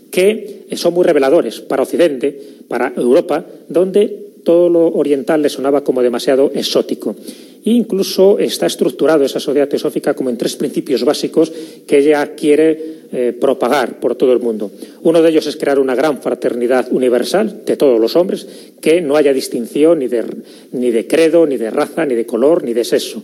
[0.10, 6.02] que son muy reveladores para Occidente, para Europa, donde todo lo oriental le sonaba como
[6.02, 7.16] demasiado exótico.
[7.64, 11.52] Incluso está estructurado esa sociedad teosófica como en tres principios básicos
[11.86, 14.72] que ella quiere eh, propagar por todo el mundo.
[15.04, 18.48] Uno de ellos es crear una gran fraternidad universal de todos los hombres,
[18.82, 20.26] que no haya distinción ni de,
[20.74, 23.24] ni de credo, ni de raza, ni de color, ni de sexo.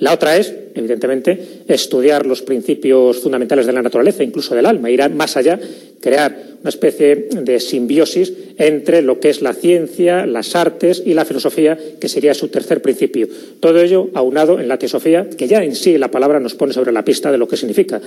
[0.00, 5.08] La otra es, evidentemente, estudiar los principios fundamentales de la naturaleza, incluso del alma, ir
[5.10, 5.60] más allá,
[6.00, 11.26] crear una especie de simbiosis entre lo que es la ciencia, las artes y la
[11.26, 13.28] filosofía, que sería su tercer principio.
[13.60, 16.92] Todo ello aunado en la teosofía, que ya en sí la palabra nos pone sobre
[16.92, 18.00] la pista de lo que significa,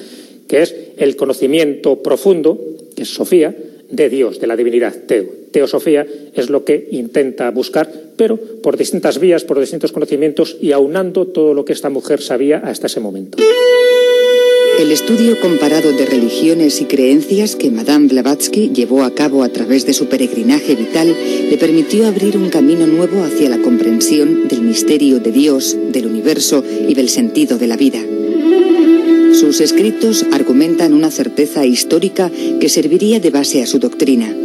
[0.47, 2.60] que es el conocimiento profundo,
[2.95, 3.56] que es Sofía,
[3.93, 5.25] de Dios, de la divinidad, teo.
[5.51, 11.27] Teosofía es lo que intenta buscar, pero por distintas vías, por distintos conocimientos y aunando
[11.27, 13.38] todo lo que esta mujer sabía hasta ese momento.
[14.79, 19.85] El estudio comparado de religiones y creencias que Madame Blavatsky llevó a cabo a través
[19.85, 21.15] de su peregrinaje vital
[21.48, 26.63] le permitió abrir un camino nuevo hacia la comprensión del misterio de Dios, del universo
[26.65, 28.00] y del sentido de la vida.
[29.54, 34.35] Sus escritos argumentan una certeza histórica que serviría de base a su doctrina.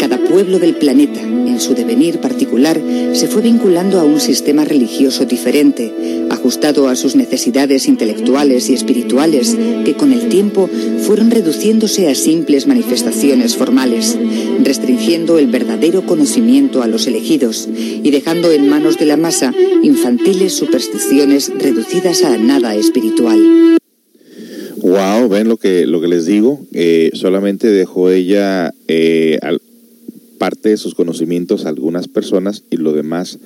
[0.00, 2.82] Cada pueblo del planeta, en su devenir particular,
[3.12, 9.56] se fue vinculando a un sistema religioso diferente, ajustado a sus necesidades intelectuales y espirituales,
[9.84, 10.68] que con el tiempo
[11.02, 14.18] fueron reduciéndose a simples manifestaciones formales,
[14.64, 19.54] restringiendo el verdadero conocimiento a los elegidos y dejando en manos de la masa
[19.84, 23.78] infantiles supersticiones reducidas a nada espiritual.
[24.88, 26.64] Wow, ven lo que, lo que les digo.
[26.72, 29.38] Eh, solamente dejó ella eh,
[30.38, 33.38] parte de sus conocimientos a algunas personas y lo demás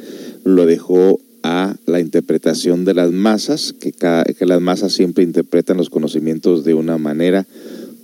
[0.45, 5.90] lo dejó a la interpretación de las masas, que, que las masas siempre interpretan los
[5.90, 7.45] conocimientos de una manera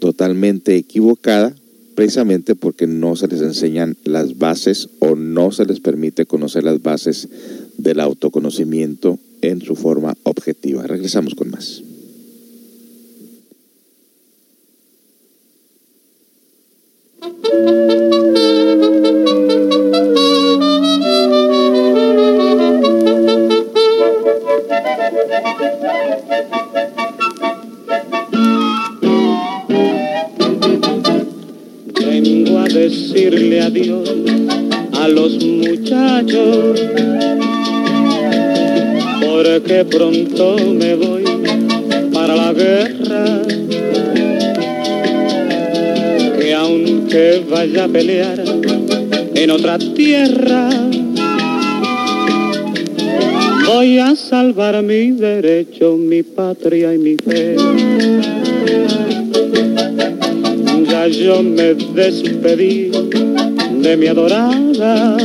[0.00, 1.54] totalmente equivocada,
[1.94, 6.82] precisamente porque no se les enseñan las bases o no se les permite conocer las
[6.82, 7.28] bases
[7.76, 10.84] del autoconocimiento en su forma objetiva.
[10.88, 11.84] Regresamos con más.
[32.00, 34.08] Vengo a decirle adiós
[34.98, 36.80] a los muchachos,
[39.20, 41.24] porque pronto me voy
[42.12, 43.57] para la guerra.
[47.10, 48.44] Aunque vaya a pelear
[49.34, 50.68] en otra tierra,
[53.66, 57.56] voy a salvar mi derecho, mi patria y mi fe.
[60.90, 62.90] Ya yo me despedí
[63.80, 65.16] de mi adorada.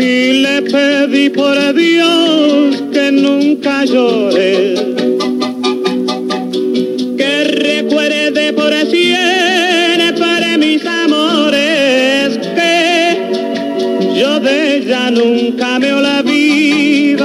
[0.00, 4.74] Y le pedí por Dios que nunca llore,
[8.88, 13.16] por siempre mis amores, que
[14.18, 17.16] yo de ella nunca me olvidaré.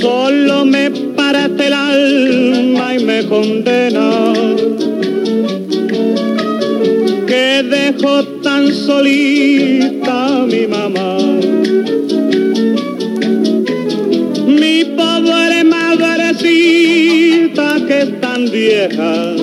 [0.00, 4.32] Solo me parte el alma y me condena
[7.26, 9.97] que dejó tan solita
[18.78, 19.34] vieja,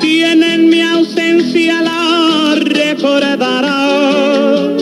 [0.00, 4.72] tiene en mi ausencia la recordará.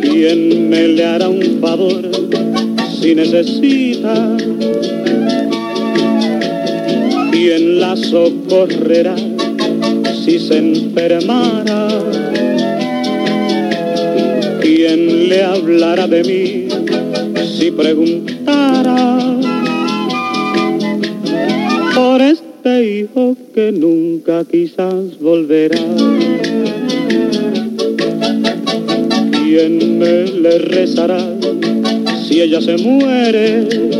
[0.00, 2.10] ¿Quién me le hará un favor
[2.98, 4.36] si necesita?
[7.30, 9.16] ¿Quién la socorrerá
[10.24, 11.88] si se enfermara?
[14.62, 18.35] ¿Quién le hablará de mí si preguntara?
[23.56, 25.80] Que nunca quizás volverá.
[29.32, 31.26] ¿Quién me le rezará
[32.28, 33.95] si ella se muere?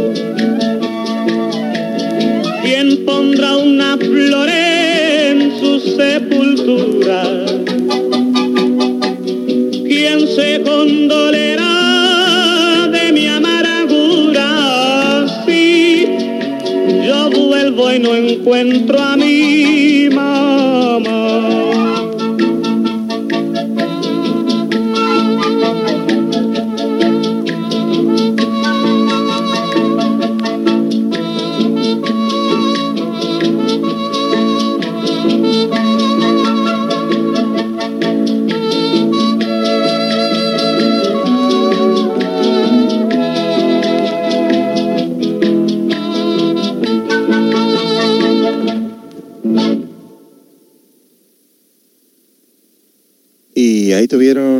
[18.47, 19.96] Encuentro a mi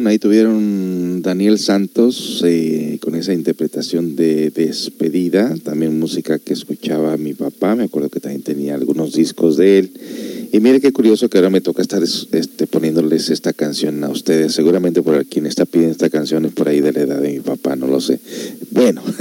[0.07, 7.33] ahí tuvieron, Daniel Santos eh, con esa interpretación de despedida, también música que escuchaba mi
[7.33, 9.91] papá, me acuerdo que también tenía algunos discos de él.
[10.53, 14.53] Y mire qué curioso que ahora me toca estar este, poniéndoles esta canción a ustedes.
[14.53, 17.41] Seguramente por quien está pidiendo esta canción es por ahí de la edad de mi
[17.41, 18.19] papá, no lo sé.
[18.73, 19.03] Bueno.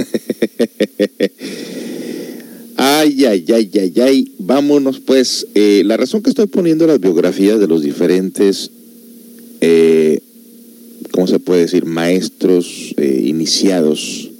[2.78, 4.32] Ay, ay, ay, ay, ay.
[4.38, 5.46] Vámonos pues.
[5.54, 8.70] Eh, la razón que estoy poniendo las biografías de los diferentes
[9.60, 10.20] eh,
[11.12, 11.84] ¿cómo se puede decir?
[11.84, 14.30] Maestros eh, iniciados,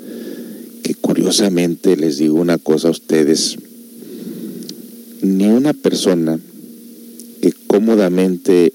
[0.82, 3.56] que curiosamente les digo una cosa a ustedes,
[5.22, 6.38] ni una persona
[7.40, 8.72] que cómodamente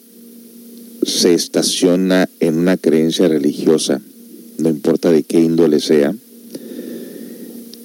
[1.03, 4.01] se estaciona en una creencia religiosa,
[4.57, 6.15] no importa de qué índole sea,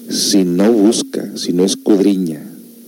[0.09, 2.43] si no busca, si no escudriña,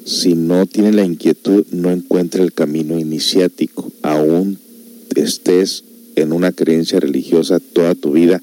[0.05, 4.57] si no tiene la inquietud, no encuentra el camino iniciático, aún
[5.21, 5.83] estés
[6.15, 8.41] en una creencia religiosa toda tu vida,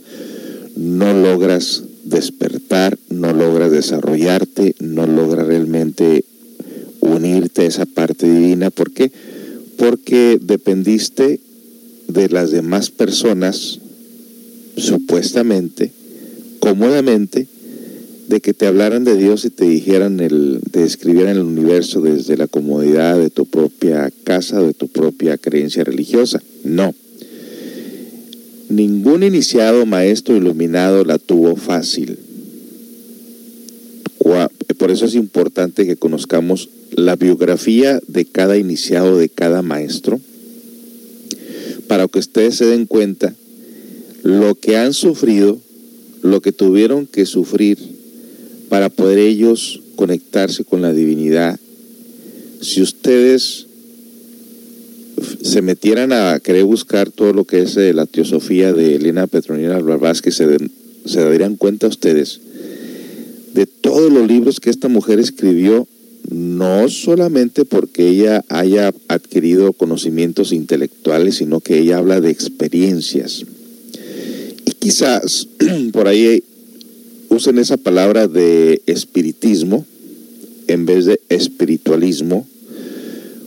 [0.76, 6.24] no logras despertar, no logras desarrollarte, no logras realmente
[7.00, 8.70] unirte a esa parte divina.
[8.70, 9.10] ¿Por qué?
[9.76, 11.40] Porque dependiste
[12.08, 13.80] de las demás personas,
[14.76, 15.92] supuestamente,
[16.60, 17.48] cómodamente,
[18.28, 22.36] de que te hablaran de Dios y te dijeran, el, te describieran el universo desde
[22.36, 26.42] la comodidad de tu propia casa, de tu propia creencia religiosa.
[26.64, 26.94] No.
[28.68, 32.18] Ningún iniciado maestro iluminado la tuvo fácil.
[34.78, 40.20] Por eso es importante que conozcamos la biografía de cada iniciado, de cada maestro,
[41.86, 43.34] para que ustedes se den cuenta
[44.22, 45.58] lo que han sufrido,
[46.22, 47.95] lo que tuvieron que sufrir
[48.68, 51.58] para poder ellos conectarse con la divinidad.
[52.60, 53.66] Si ustedes
[55.42, 59.78] se metieran a querer buscar todo lo que es eh, la teosofía de Elena Petronila
[59.78, 60.46] Blavatsky, se,
[61.04, 62.40] se darían cuenta ustedes
[63.56, 65.88] de todos los libros que esta mujer escribió,
[66.30, 73.46] no solamente porque ella haya adquirido conocimientos intelectuales, sino que ella habla de experiencias.
[74.66, 75.48] Y quizás
[75.92, 76.44] por ahí
[77.28, 79.86] usen esa palabra de espiritismo
[80.68, 82.46] en vez de espiritualismo,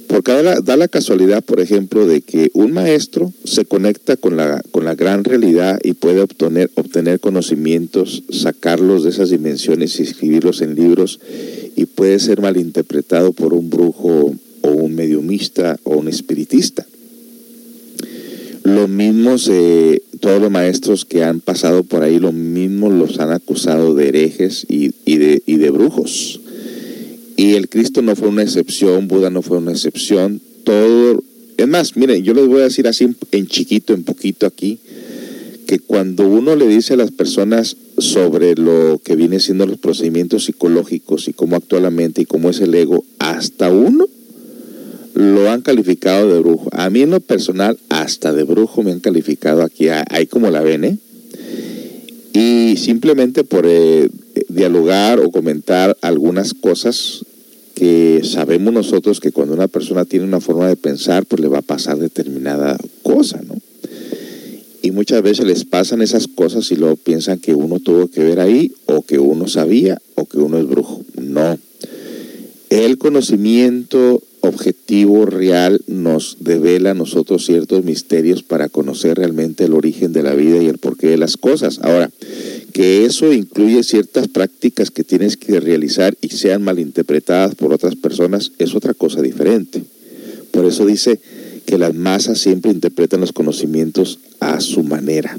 [0.08, 4.84] porque da la, casualidad, por ejemplo, de que un maestro se conecta con la, con
[4.84, 10.76] la gran realidad y puede obtener, obtener conocimientos, sacarlos de esas dimensiones y escribirlos en
[10.76, 11.20] libros,
[11.76, 16.86] y puede ser malinterpretado por un brujo o un mediumista o un espiritista.
[18.64, 23.32] Lo mismo eh, todos los maestros que han pasado por ahí, lo mismo los han
[23.32, 26.42] acusado de herejes y, de, y de brujos.
[27.38, 30.42] Y el Cristo no fue una excepción, Buda no fue una excepción.
[30.66, 31.24] Todo,
[31.58, 34.80] es más, miren, yo les voy a decir así en chiquito, en poquito aquí,
[35.66, 40.46] que cuando uno le dice a las personas sobre lo que viene siendo los procedimientos
[40.46, 44.08] psicológicos y cómo actúa la mente y cómo es el ego, hasta uno
[45.20, 46.70] lo han calificado de brujo.
[46.72, 50.62] A mí en lo personal, hasta de brujo me han calificado aquí, ahí como la
[50.62, 50.98] ven.
[52.32, 54.10] Y simplemente por eh,
[54.48, 57.26] dialogar o comentar algunas cosas
[57.76, 61.60] que sabemos nosotros que cuando una persona tiene una forma de pensar, pues le va
[61.60, 63.56] a pasar determinada cosa, ¿no?
[64.82, 68.40] Y muchas veces les pasan esas cosas y luego piensan que uno tuvo que ver
[68.40, 71.02] ahí, o que uno sabía, o que uno es brujo.
[71.18, 71.60] No.
[72.70, 80.14] El conocimiento objetivo real nos devela a nosotros ciertos misterios para conocer realmente el origen
[80.14, 81.80] de la vida y el porqué de las cosas.
[81.82, 82.10] Ahora,
[82.74, 88.52] que eso incluye ciertas prácticas que tienes que realizar y sean malinterpretadas por otras personas
[88.60, 89.84] es otra cosa diferente.
[90.52, 91.20] Por eso dice
[91.66, 95.38] que las masas siempre interpretan los conocimientos a su manera.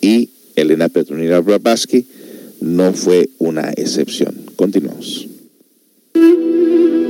[0.00, 2.06] Y Elena Petronila Blavatsky
[2.60, 4.34] no fue una excepción.
[4.56, 5.29] Continuamos.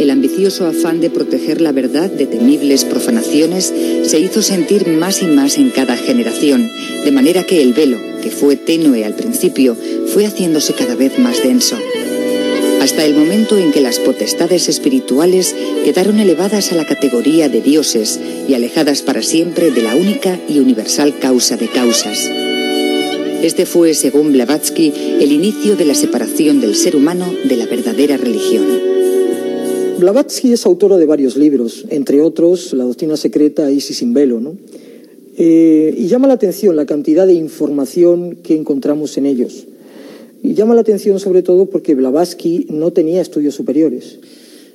[0.00, 3.72] El ambicioso afán de proteger la verdad de temibles profanaciones
[4.04, 6.66] se hizo sentir más y más en cada generación,
[7.04, 11.42] de manera que el velo, que fue tenue al principio, fue haciéndose cada vez más
[11.42, 11.76] denso.
[12.80, 15.54] Hasta el momento en que las potestades espirituales
[15.84, 20.60] quedaron elevadas a la categoría de dioses y alejadas para siempre de la única y
[20.60, 22.26] universal causa de causas.
[23.42, 28.16] Este fue, según Blavatsky, el inicio de la separación del ser humano de la verdadera
[28.16, 28.89] religión.
[30.00, 34.56] Blavatsky es autora de varios libros, entre otros La doctrina secreta Isis sin velo, ¿no?
[35.36, 39.66] Eh, y llama la atención la cantidad de información que encontramos en ellos.
[40.42, 44.18] Y llama la atención sobre todo porque Blavatsky no tenía estudios superiores.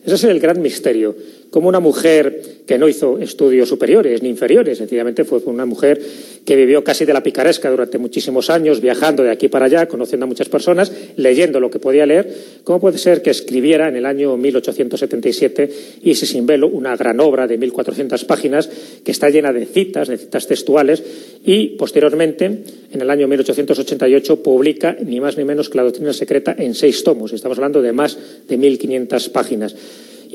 [0.06, 1.16] Ese es el gran misterio
[1.56, 6.02] como una mujer que no hizo estudios superiores ni inferiores, sencillamente fue una mujer
[6.44, 10.26] que vivió casi de la picaresca durante muchísimos años, viajando de aquí para allá, conociendo
[10.26, 12.30] a muchas personas, leyendo lo que podía leer.
[12.66, 15.72] ¿Cómo puede ser que escribiera en el año 1877
[16.04, 18.70] Isis sin velo, una gran obra de 1.400 páginas
[19.06, 21.02] que está llena de citas, de citas textuales,
[21.46, 22.48] y posteriormente,
[22.92, 27.02] en el año 1888, publica ni más ni menos que la doctrina secreta en seis
[27.06, 27.32] tomos.
[27.32, 29.74] Estamos hablando de más de 1.500 páginas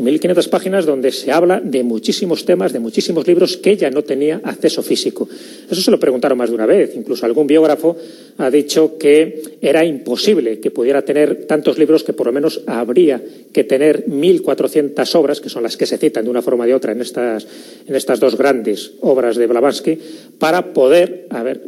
[0.01, 4.03] y 1.500 páginas donde se habla de muchísimos temas, de muchísimos libros que ella no
[4.03, 5.29] tenía acceso físico.
[5.71, 6.97] Eso se lo preguntaron más de una vez.
[6.97, 7.99] Incluso algún biógrafo
[8.39, 13.21] ha dicho que era imposible que pudiera tener tantos libros que por lo menos habría
[13.53, 16.75] que tener 1.400 obras, que son las que se citan de una forma o de
[16.75, 17.47] otra en estas,
[17.87, 19.99] en estas dos grandes obras de Blavatsky,
[20.39, 21.27] para poder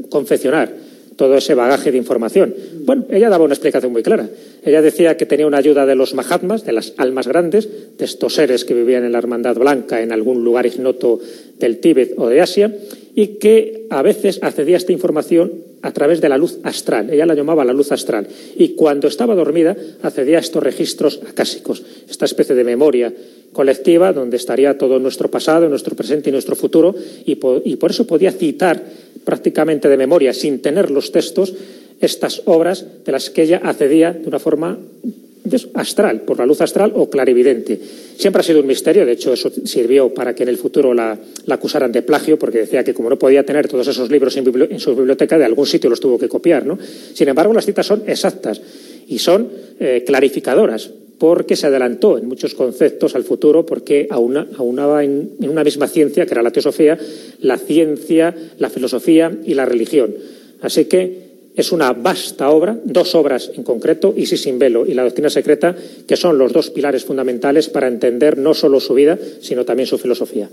[0.09, 2.55] confeccionar todo ese bagaje de información.
[2.85, 4.29] Bueno, ella daba una explicación muy clara.
[4.65, 8.35] Ella decía que tenía una ayuda de los Mahatmas, de las almas grandes, de estos
[8.35, 11.21] seres que vivían en la Hermandad Blanca en algún lugar ignoto
[11.59, 12.75] del Tíbet o de Asia,
[13.15, 15.53] y que a veces accedía a esta información
[15.83, 17.11] a través de la luz astral.
[17.11, 18.27] Ella la llamaba la luz astral.
[18.57, 23.13] Y cuando estaba dormida accedía a estos registros acásicos, esta especie de memoria
[23.53, 26.95] colectiva donde estaría todo nuestro pasado, nuestro presente y nuestro futuro,
[27.27, 28.83] y por, eso podía citar
[29.25, 31.55] prácticamente de memoria, sin tener los textos,
[32.01, 34.79] estas obras de las que ella accedía de una forma
[35.75, 37.79] astral, por la luz astral o clarividente.
[38.17, 41.19] Siempre ha sido un misterio, de hecho eso sirvió para que en el futuro la,
[41.49, 44.95] acusaran de plagio, porque decía que como no podía tener todos esos libros en, su
[44.95, 46.65] biblioteca, de algún sitio los tuvo que copiar.
[47.15, 48.61] Sin embargo, las citas son exactas
[49.09, 49.49] y son
[49.81, 50.91] eh, clarificadoras,
[51.23, 56.27] porque se adelantó en muchos conceptos al futuro, porque aunaba en, en una misma ciencia,
[56.27, 56.99] que era la teosofía,
[57.39, 60.17] la ciencia, la filosofía y la religión.
[60.63, 65.05] Así que es una vasta obra, dos obras en concreto, Isis sin velo y la
[65.05, 65.77] doctrina secreta,
[66.09, 69.99] que son los dos pilares fundamentales para entender no solo su vida, sino también su
[69.99, 70.51] filosofía.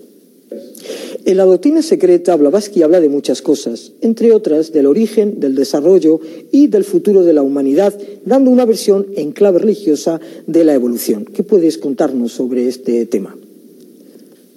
[1.26, 6.20] En la doctrina secreta, Blavatsky habla de muchas cosas, entre otras del origen, del desarrollo
[6.52, 7.93] y del futuro de la humanidad,
[8.26, 11.26] dando una versión en clave religiosa de la evolución.
[11.26, 13.36] ¿Qué puedes contarnos sobre este tema?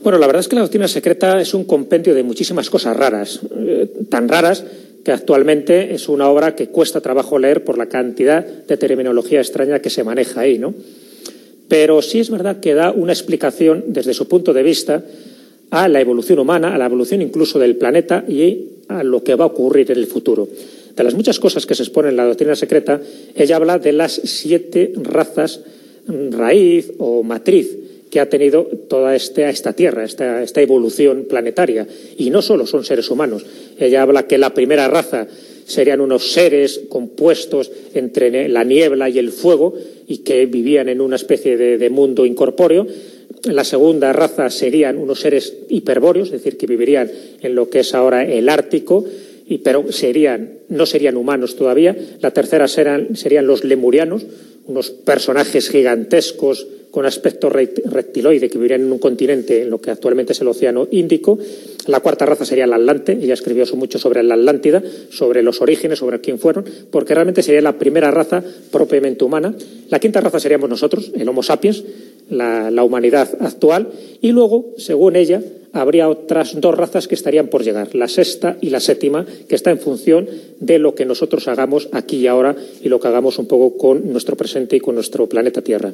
[0.03, 3.41] Bueno, la verdad es que la doctrina secreta es un compendio de muchísimas cosas raras,
[3.57, 4.65] eh, tan raras
[5.05, 9.81] que actualmente es una obra que cuesta trabajo leer por la cantidad de terminología extraña
[9.81, 10.75] que se maneja ahí, ¿no?
[11.69, 15.05] Pero sí es verdad que da una explicación desde su punto de vista
[15.73, 19.45] a la evolución humana, a la evolución incluso del planeta y a lo que va
[19.45, 20.47] a ocurrir en el futuro.
[20.95, 23.01] De las muchas cosas que se exponen en la doctrina secreta,
[23.35, 25.61] ella habla de las siete razas
[26.07, 27.79] raíz o matriz
[28.11, 31.87] que ha tenido toda esta, esta Tierra, esta, esta evolución planetaria.
[32.19, 33.47] Y no solo son seres humanos.
[33.79, 35.27] Ella habla que la primera raza
[35.65, 39.73] serían unos seres compuestos entre la niebla y el fuego
[40.07, 42.87] y que vivían en una especie de, mundo incorpóreo.
[43.45, 47.11] La segunda raza serían unos seres hiperbóreos, es decir, que vivirían
[47.41, 49.05] en lo que es ahora el Ártico,
[49.47, 51.97] y, pero serían, no serían humanos todavía.
[52.21, 54.25] La tercera serían los lemurianos,
[54.67, 60.35] unos personajes gigantescos con aspecto reptiloide que vivirían en un continente en lo que actualmente
[60.35, 61.39] es el Océano Índico.
[61.87, 63.13] La cuarta raza sería el Atlante.
[63.13, 67.63] Ella escribió mucho sobre la Atlántida, sobre los orígenes, sobre quién fueron, porque realmente sería
[67.63, 69.55] la primera raza propiamente humana.
[69.89, 71.83] La quinta raza seríamos nosotros, el Homo sapiens,
[72.33, 73.89] la, humanidad actual.
[74.21, 78.71] Y luego, según ella, habría otras dos razas que estarían por llegar, la sexta y
[78.71, 80.29] la séptima, que está en función
[80.61, 84.13] de lo que nosotros hagamos aquí y ahora y lo que hagamos un poco con
[84.13, 85.93] nuestro presente y con nuestro planeta Tierra.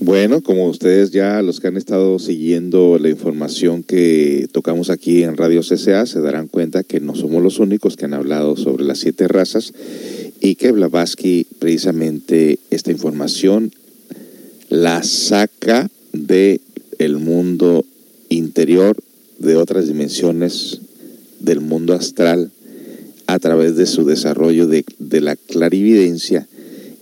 [0.00, 5.36] Bueno, como ustedes ya, los que han estado siguiendo la información que tocamos aquí en
[5.36, 8.98] Radio CCA, se darán cuenta que no somos los únicos que han hablado sobre las
[8.98, 9.72] siete razas
[10.40, 13.70] y que Blavatsky precisamente esta información
[14.74, 16.60] la saca de
[16.98, 17.84] el mundo
[18.28, 18.96] interior,
[19.38, 20.80] de otras dimensiones
[21.38, 22.50] del mundo astral
[23.28, 26.48] a través de su desarrollo de, de la clarividencia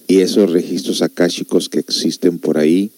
[0.07, 2.91] y esos registros akáshicos que existen por ahí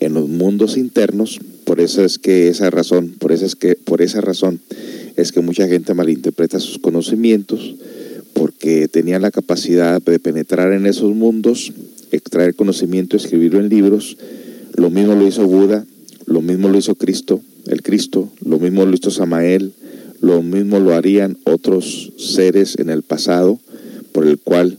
[0.00, 4.00] en los mundos internos, por eso es que esa razón, por eso es que por
[4.00, 4.60] esa razón
[5.16, 7.74] es que mucha gente malinterpreta sus conocimientos
[8.34, 11.72] porque tenían la capacidad de penetrar en esos mundos,
[12.12, 14.16] extraer conocimiento, escribirlo en libros.
[14.76, 15.84] Lo mismo lo hizo Buda,
[16.26, 19.72] lo mismo lo hizo Cristo, el Cristo, lo mismo lo hizo Samael,
[20.20, 23.58] lo mismo lo harían otros seres en el pasado,
[24.12, 24.78] por el cual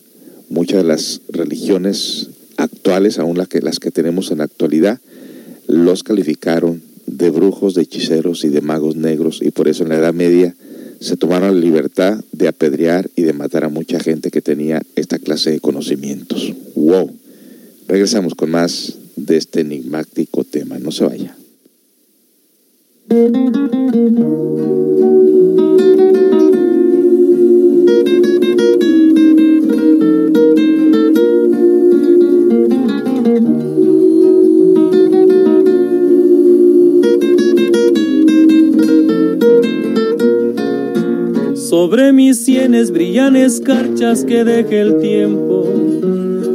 [0.50, 5.00] muchas de las religiones actuales, aún las que, las que tenemos en la actualidad,
[5.68, 9.98] los calificaron de brujos, de hechiceros y de magos negros y por eso en la
[9.98, 10.56] Edad Media
[11.02, 15.18] se tomaron la libertad de apedrear y de matar a mucha gente que tenía esta
[15.18, 16.54] clase de conocimientos.
[16.76, 17.12] ¡Wow!
[17.88, 20.78] Regresamos con más de este enigmático tema.
[20.78, 21.36] No se vaya.
[41.72, 45.66] Sobre mis sienes brillan escarchas que deje el tiempo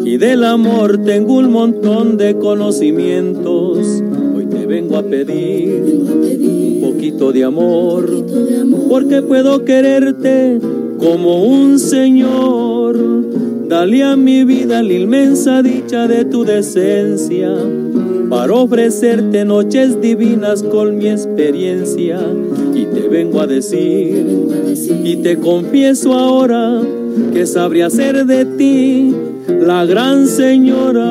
[0.04, 4.02] y del amor tengo un montón de conocimientos.
[4.36, 8.26] Hoy te vengo a pedir un poquito de amor
[8.90, 10.60] porque puedo quererte
[10.98, 12.98] como un señor.
[13.70, 17.56] Dale a mi vida la inmensa dicha de tu decencia
[18.28, 22.20] para ofrecerte noches divinas con mi experiencia.
[23.16, 24.26] Vengo a decir,
[25.02, 26.82] y te confieso ahora,
[27.32, 29.10] que sabría ser de ti
[29.58, 31.06] la gran señora.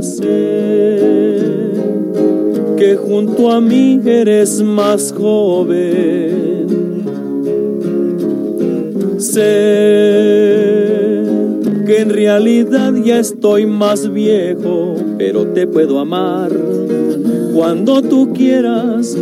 [0.00, 0.96] Sé
[2.78, 6.64] que junto a mí eres más joven.
[9.18, 9.42] Sé
[11.86, 16.50] que en realidad ya estoy más viejo, pero te puedo amar
[17.54, 19.18] cuando tú quieras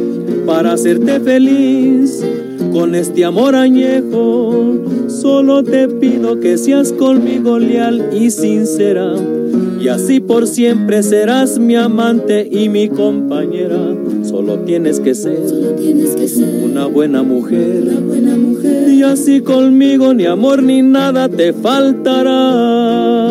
[0.49, 2.25] para hacerte feliz.
[2.73, 4.79] Con este amor añejo
[5.09, 9.15] Solo te pido que seas conmigo leal y sincera.
[9.81, 13.97] Y así por siempre serás mi amante y mi compañera.
[14.23, 15.39] Solo tienes que ser,
[16.65, 17.83] una, buena mujer.
[17.83, 18.89] una buena mujer.
[18.91, 23.28] Y así conmigo ni amor ni nada te faltará.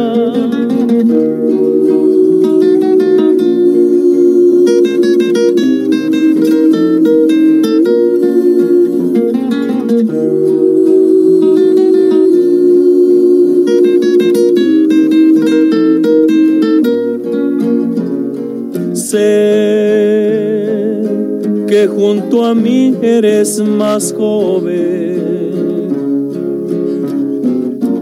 [21.78, 25.22] Que junto a mí eres más joven.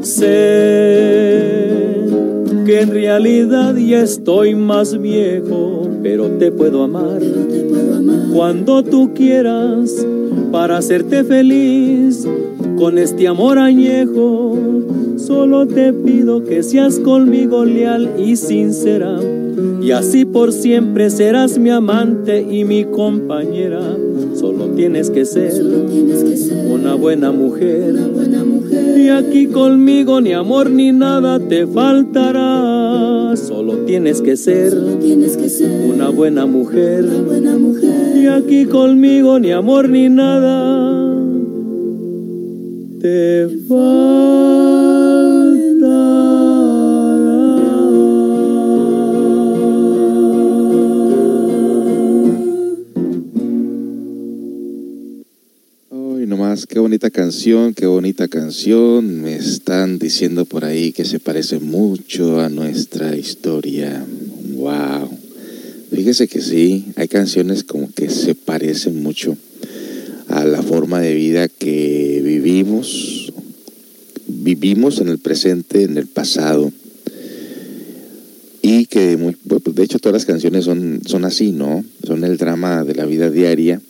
[0.02, 0.30] Sé
[2.66, 7.22] que en realidad ya estoy más viejo, pero te puedo amar,
[8.34, 10.08] cuando tú quieras
[10.54, 12.26] para hacerte feliz
[12.78, 14.58] con este amor añejo.
[15.18, 19.20] Solo te pido que seas conmigo leal y sincera
[19.86, 23.96] y así por siempre serás mi amante y mi compañera.
[24.34, 25.64] Solo tienes que ser,
[26.72, 27.94] una, buena mujer.
[28.98, 33.36] Y aquí conmigo ni amor ni nada te faltará.
[33.36, 34.74] Solo tienes que ser,
[35.88, 37.06] una, buena mujer.
[38.16, 41.16] Y aquí conmigo ni amor ni nada
[43.00, 44.66] te faltará.
[56.64, 59.22] Qué bonita canción, qué bonita canción.
[59.22, 64.06] Me están diciendo por ahí que se parece mucho a nuestra historia.
[64.54, 65.10] Wow.
[65.92, 69.36] Fíjese que sí, hay canciones como que se parecen mucho
[70.30, 73.34] a la forma de vida que vivimos,
[74.28, 76.72] vivimos en el presente, en el pasado.
[78.62, 81.84] Y que, de hecho, todas las canciones son, son así, ¿no?
[82.04, 83.82] Son el drama de la vida diaria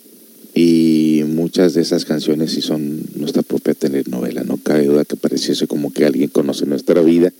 [0.55, 1.04] y
[1.35, 4.43] muchas de esas canciones sí son nuestra propia telenovela.
[4.43, 7.31] No cabe duda que pareciese como que alguien conoce nuestra vida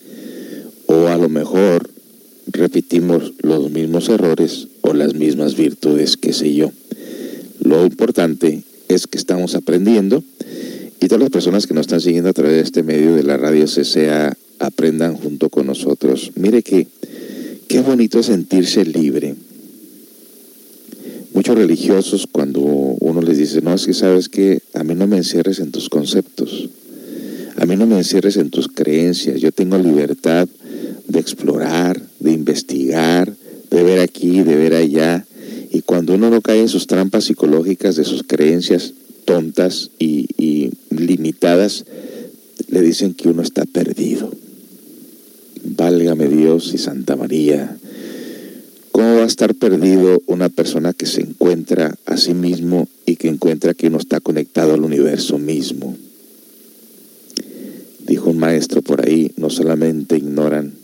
[0.86, 1.89] o a lo mejor
[2.48, 6.72] repetimos los mismos errores o las mismas virtudes, qué sé yo.
[7.60, 10.24] Lo importante es que estamos aprendiendo
[11.00, 13.38] y todas las personas que nos están siguiendo a través de este medio de la
[13.38, 16.32] radio CCA aprendan junto con nosotros.
[16.36, 16.88] Mire que
[17.68, 19.36] qué bonito sentirse libre
[21.36, 25.17] muchos religiosos cuando uno les dice, no, es que sabes que a mí no me
[25.17, 26.69] encierres en tus conceptos,
[27.57, 30.47] a mí no me encierres en tus creencias, yo tengo libertad
[31.07, 33.33] de explorar, de investigar,
[33.69, 35.25] de ver aquí, de ver allá,
[35.71, 38.93] y cuando uno no cae en sus trampas psicológicas de sus creencias
[39.25, 41.83] tontas y, y limitadas,
[42.69, 44.31] le dicen que uno está perdido.
[45.65, 47.77] Válgame Dios y Santa María,
[48.96, 53.28] ¿Cómo va a estar perdido una persona que se encuentra a sí mismo y que
[53.28, 55.98] encuentra que uno está conectado al universo mismo?
[58.08, 60.76] Dijo un maestro por ahí, no solamente ignoran,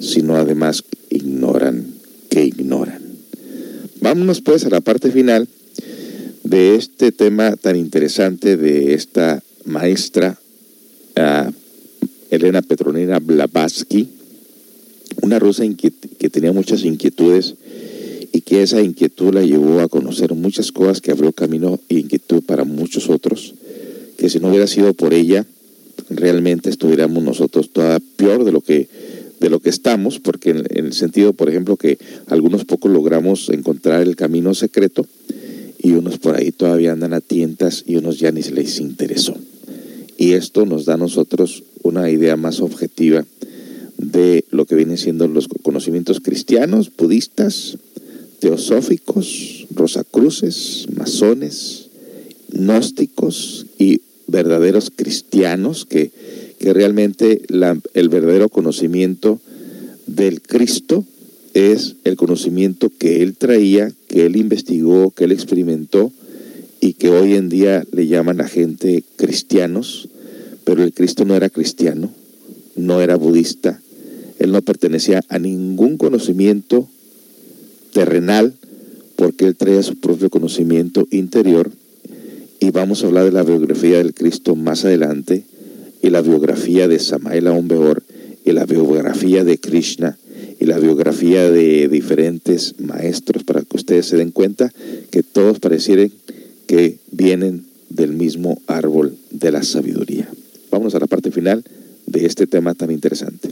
[0.00, 1.94] sino además ignoran
[2.30, 3.00] que ignoran.
[4.00, 5.46] Vámonos pues a la parte final
[6.42, 10.36] de este tema tan interesante de esta maestra
[11.16, 11.52] uh,
[12.32, 14.08] Elena Petronina Blavatsky,
[15.22, 17.54] una rusa que tenía muchas inquietudes
[18.32, 22.42] y que esa inquietud la llevó a conocer muchas cosas que abrió camino e inquietud
[22.42, 23.54] para muchos otros,
[24.16, 25.46] que si no hubiera sido por ella,
[26.08, 28.88] realmente estuviéramos nosotros todavía peor de lo que
[29.40, 34.02] de lo que estamos, porque en, el sentido, por ejemplo, que algunos pocos logramos encontrar
[34.02, 35.06] el camino secreto
[35.82, 39.34] y unos por ahí todavía andan a tientas y unos ya ni se les interesó.
[40.18, 43.24] Y esto nos da a nosotros una idea más objetiva
[44.00, 47.76] de lo que vienen siendo los conocimientos cristianos, budistas,
[48.38, 51.88] teosóficos, rosacruces, masones,
[52.50, 56.10] gnósticos y verdaderos cristianos que,
[56.58, 57.42] que realmente
[57.94, 59.38] el verdadero conocimiento
[60.06, 61.04] del Cristo
[61.52, 66.10] es el conocimiento que él traía, que él investigó, que él experimentó
[66.80, 70.08] y que hoy en día le llaman a gente cristianos,
[70.64, 72.10] pero el Cristo no era cristiano,
[72.76, 73.80] no era budista,
[74.40, 76.88] él no pertenecía a ningún conocimiento
[77.92, 78.54] terrenal
[79.14, 81.70] porque él traía su propio conocimiento interior
[82.58, 85.44] y vamos a hablar de la biografía del Cristo más adelante
[86.02, 88.02] y la biografía de Samael Aumbeor
[88.44, 90.16] y la biografía de Krishna
[90.58, 94.72] y la biografía de diferentes maestros para que ustedes se den cuenta
[95.10, 96.10] que todos parecieren
[96.66, 100.30] que vienen del mismo árbol de la sabiduría.
[100.70, 101.62] vámonos a la parte final
[102.06, 103.50] de este tema tan interesante.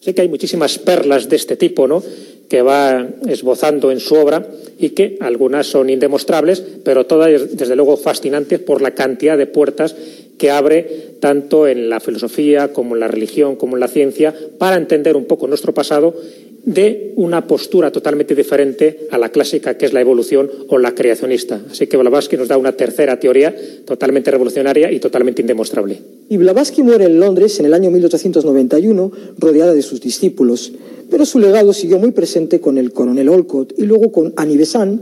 [0.00, 2.02] Sé que hay muchísimas perlas de este tipo, ¿no?
[2.50, 4.44] que va esbozando en su obra
[4.76, 9.94] y que algunas son indemostrables, pero todas, desde luego, fascinantes por la cantidad de puertas
[10.36, 14.76] que abre tanto en la filosofía como en la religión como en la ciencia para
[14.76, 16.16] entender un poco nuestro pasado
[16.64, 21.60] de una postura totalmente diferente a la clásica que es la evolución o la creacionista.
[21.70, 23.54] Así que Blavatsky nos da una tercera teoría
[23.84, 25.98] totalmente revolucionaria y totalmente indemostrable.
[26.28, 30.72] Y Blavatsky muere en Londres en el año 1891 rodeada de sus discípulos,
[31.10, 35.00] pero su legado siguió muy presente con el coronel Olcott y luego con Annie Besant,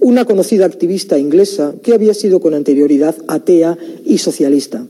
[0.00, 4.86] una conocida activista inglesa que había sido con anterioridad atea y socialista.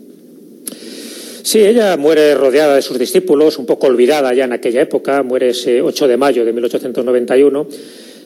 [1.47, 5.51] Sí, ella muere rodeada de sus discípulos, un poco olvidada ya en aquella época, muere
[5.51, 7.69] ese 8 de mayo de 1891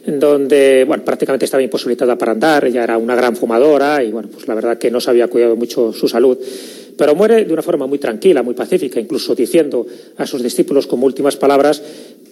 [0.07, 4.31] en donde bueno, prácticamente estaba imposibilitada para andar, ella era una gran fumadora y bueno,
[4.33, 6.39] pues la verdad que no se había cuidado mucho su salud,
[6.97, 11.05] pero muere de una forma muy tranquila, muy pacífica, incluso diciendo a sus discípulos como
[11.05, 11.83] últimas palabras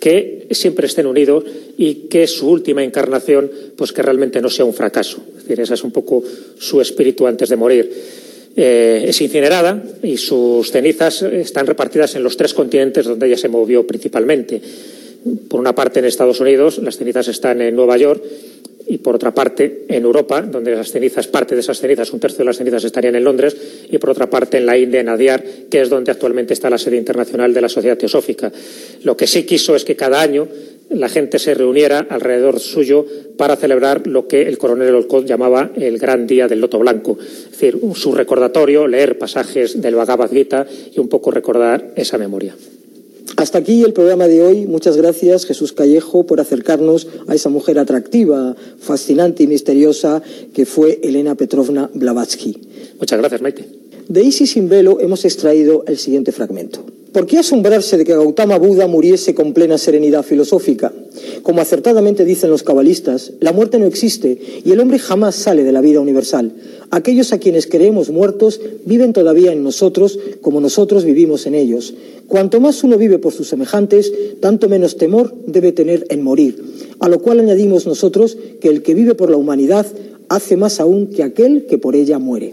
[0.00, 1.44] que siempre estén unidos
[1.76, 5.18] y que su última encarnación pues que realmente no sea un fracaso.
[5.36, 6.24] Es decir, ese es un poco
[6.58, 7.92] su espíritu antes de morir.
[8.60, 13.48] Eh, es incinerada y sus cenizas están repartidas en los tres continentes donde ella se
[13.48, 14.60] movió principalmente.
[15.48, 18.20] Por una parte en Estados Unidos, las cenizas están en Nueva York
[18.88, 22.38] y por otra parte en Europa, donde las cenizas, parte de esas cenizas, un tercio
[22.38, 23.56] de las cenizas estarían en Londres,
[23.90, 26.78] y por otra parte en la India, en Adyar, que es donde actualmente está la
[26.78, 28.50] sede internacional de la Sociedad Teosófica.
[29.04, 30.48] Lo que sí quiso es que cada año
[30.90, 33.04] la gente se reuniera alrededor suyo
[33.36, 37.18] para celebrar lo que el coronel Olcott llamaba el gran día del loto blanco.
[37.20, 42.54] Es decir, su recordatorio, leer pasajes del Bhagavad Gita y un poco recordar esa memoria.
[43.36, 44.66] Hasta aquí el programa de hoy.
[44.66, 50.22] Muchas gracias, Jesús Callejo, por acercarnos a esa mujer atractiva, fascinante y misteriosa
[50.52, 52.58] que fue Elena Petrovna Blavatsky.
[52.98, 53.64] Muchas gracias, Maite.
[54.08, 56.84] De Isis sin velo hemos extraído el siguiente fragmento.
[57.12, 60.92] ¿Por qué asombrarse de que Gautama Buda muriese con plena serenidad filosófica?
[61.42, 65.72] Como acertadamente dicen los cabalistas, la muerte no existe y el hombre jamás sale de
[65.72, 66.52] la vida universal.
[66.90, 71.94] Aquellos a quienes creemos muertos viven todavía en nosotros como nosotros vivimos en ellos.
[72.26, 76.62] Cuanto más uno vive por sus semejantes, tanto menos temor debe tener en morir.
[77.00, 79.86] A lo cual añadimos nosotros que el que vive por la humanidad
[80.28, 82.52] hace más aún que aquel que por ella muere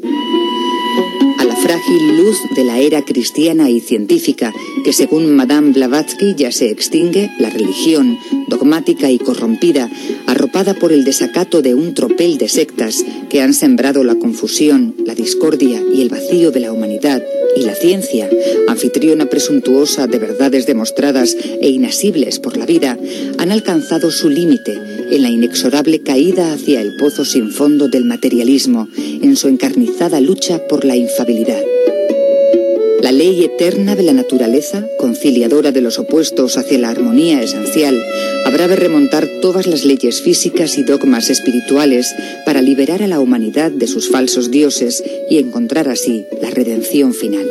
[1.54, 7.30] frágil luz de la era cristiana y científica, que según Madame Blavatsky ya se extingue,
[7.40, 8.18] la religión,
[8.48, 9.90] dogmática y corrompida,
[10.28, 15.16] arropada por el desacato de un tropel de sectas que han sembrado la confusión, la
[15.16, 17.24] discordia y el vacío de la humanidad,
[17.56, 18.30] y la ciencia,
[18.68, 22.98] anfitriona presuntuosa de verdades demostradas e inasibles por la vida,
[23.38, 28.88] han alcanzado su límite en la inexorable caída hacia el pozo sin fondo del materialismo,
[28.98, 31.62] en su encarnizada lucha por la infabilidad.
[33.02, 38.02] La ley eterna de la naturaleza, conciliadora de los opuestos hacia la armonía esencial,
[38.46, 42.08] habrá de remontar todas las leyes físicas y dogmas espirituales
[42.46, 47.46] para liberar a la humanidad de sus falsos dioses y encontrar así la redención final.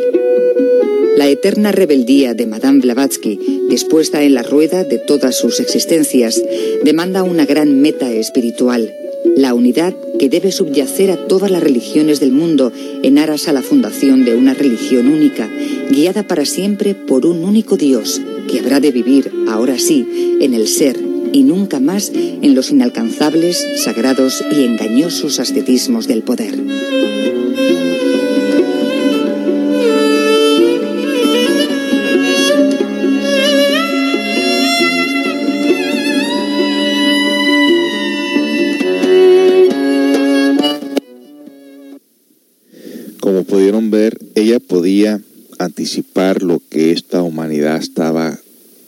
[1.17, 3.39] La eterna rebeldía de Madame Blavatsky,
[3.69, 6.43] dispuesta en la rueda de todas sus existencias,
[6.83, 8.93] demanda una gran meta espiritual,
[9.37, 12.73] la unidad que debe subyacer a todas las religiones del mundo
[13.05, 15.49] en aras a la fundación de una religión única,
[15.89, 20.67] guiada para siempre por un único Dios, que habrá de vivir, ahora sí, en el
[20.67, 20.99] ser
[21.33, 26.55] y nunca más en los inalcanzables, sagrados y engañosos ascetismos del poder.
[43.73, 45.21] Ver, ella podía
[45.59, 48.39] anticipar lo que esta humanidad estaba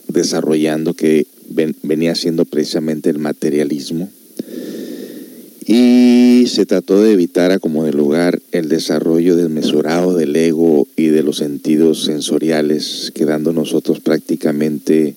[0.07, 1.25] desarrollando, que
[1.83, 4.09] venía siendo precisamente el materialismo.
[5.65, 11.07] Y se trató de evitar a como de lugar el desarrollo desmesurado del ego y
[11.07, 15.15] de los sentidos sensoriales, quedando nosotros prácticamente,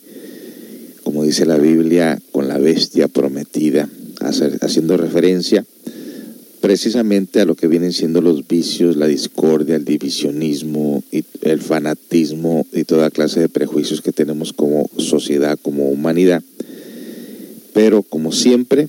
[1.04, 3.88] como dice la Biblia, con la bestia prometida,
[4.60, 5.64] haciendo referencia
[6.60, 12.66] precisamente a lo que vienen siendo los vicios, la discordia, el divisionismo, y el fanatismo
[12.72, 16.42] y toda clase de prejuicios que tenemos como sociedad, como humanidad.
[17.72, 18.88] Pero como siempre,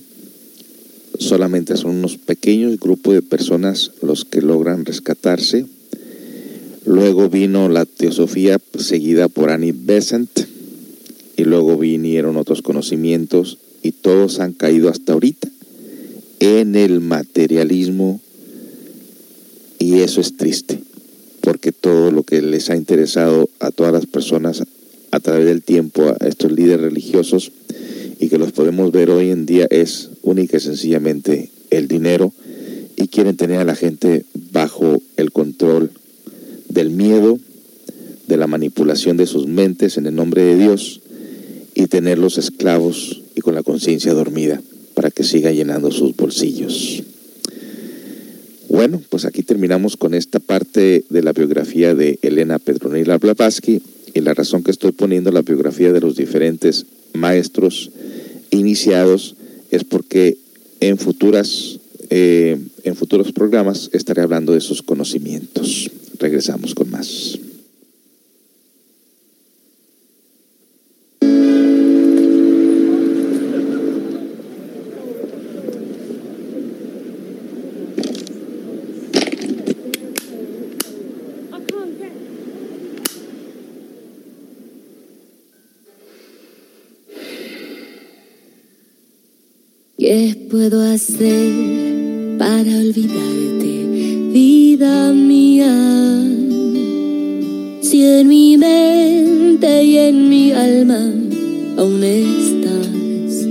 [1.18, 5.66] solamente son unos pequeños grupos de personas los que logran rescatarse.
[6.84, 10.30] Luego vino la teosofía seguida por Annie Besant
[11.36, 15.48] y luego vinieron otros conocimientos y todos han caído hasta ahorita
[16.42, 18.20] en el materialismo
[19.78, 20.80] y eso es triste,
[21.60, 24.64] que todo lo que les ha interesado a todas las personas
[25.12, 27.52] a través del tiempo, a estos líderes religiosos,
[28.18, 32.32] y que los podemos ver hoy en día es única y sencillamente el dinero
[32.96, 35.92] y quieren tener a la gente bajo el control
[36.68, 37.38] del miedo,
[38.26, 41.00] de la manipulación de sus mentes en el nombre de Dios
[41.76, 44.60] y tenerlos esclavos y con la conciencia dormida
[45.02, 47.02] para que siga llenando sus bolsillos.
[48.68, 53.82] Bueno, pues aquí terminamos con esta parte de la biografía de Elena Petronila Blavatsky
[54.14, 57.90] y la razón que estoy poniendo la biografía de los diferentes maestros
[58.50, 59.34] iniciados
[59.72, 60.38] es porque
[60.78, 61.80] en futuras
[62.10, 65.90] eh, en futuros programas estaré hablando de sus conocimientos.
[66.20, 67.40] Regresamos con más.
[90.12, 93.86] ¿Qué puedo hacer para olvidarte,
[94.34, 95.72] vida mía?
[97.80, 101.10] Si en mi mente y en mi alma
[101.78, 103.46] aún estás,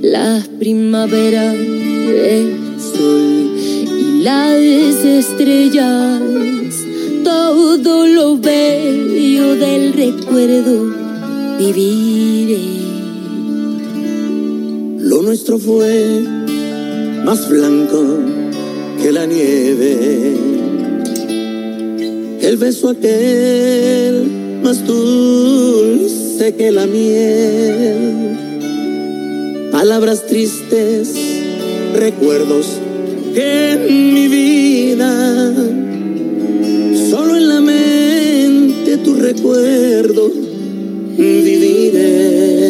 [0.00, 3.56] la primavera, el sol
[4.00, 6.22] y las estrellas,
[7.24, 10.94] todo lo bello del recuerdo
[11.58, 12.83] viviré.
[15.14, 16.22] Lo nuestro fue
[17.24, 18.02] más blanco
[19.00, 20.34] que la nieve.
[22.40, 24.26] El beso aquel
[24.60, 28.38] más dulce que la miel.
[29.70, 31.14] Palabras tristes,
[31.94, 32.66] recuerdos
[33.34, 35.54] que en mi vida,
[37.08, 40.28] solo en la mente tu recuerdo
[41.16, 42.64] viviré.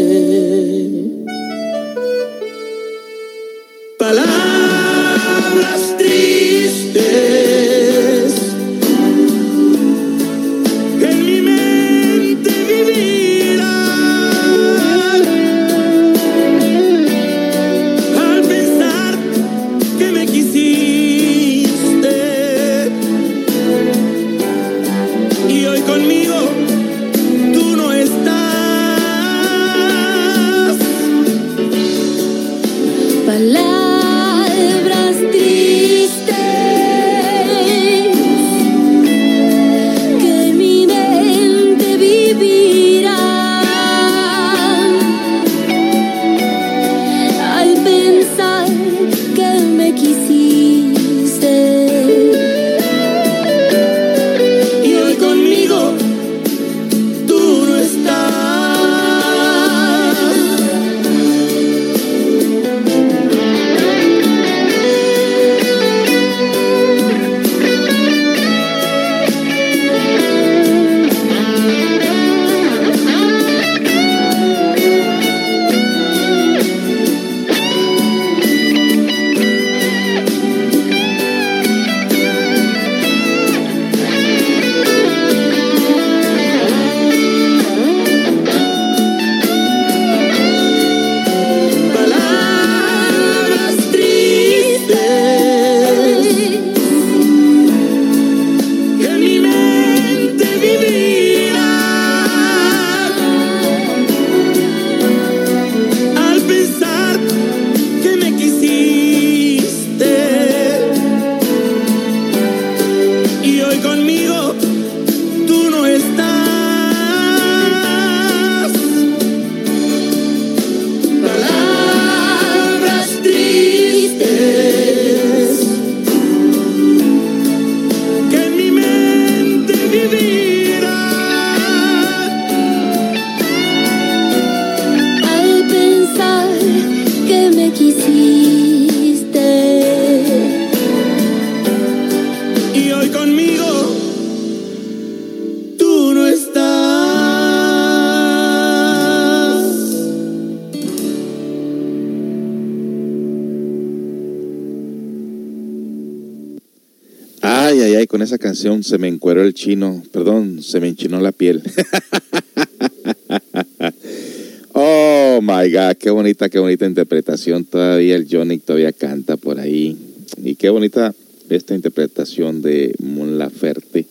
[158.54, 161.62] Se me encueró el chino, perdón, se me enchinó la piel.
[164.72, 167.64] oh my God, qué bonita, qué bonita interpretación.
[167.64, 169.96] Todavía el Johnny todavía canta por ahí.
[170.42, 171.14] Y qué bonita
[171.50, 174.06] esta interpretación de Mon Laferte.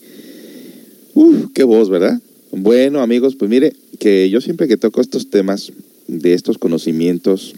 [1.14, 2.20] Uf, qué voz, ¿verdad?
[2.52, 5.72] Bueno, amigos, pues mire, que yo siempre que toco estos temas
[6.06, 7.54] de estos conocimientos,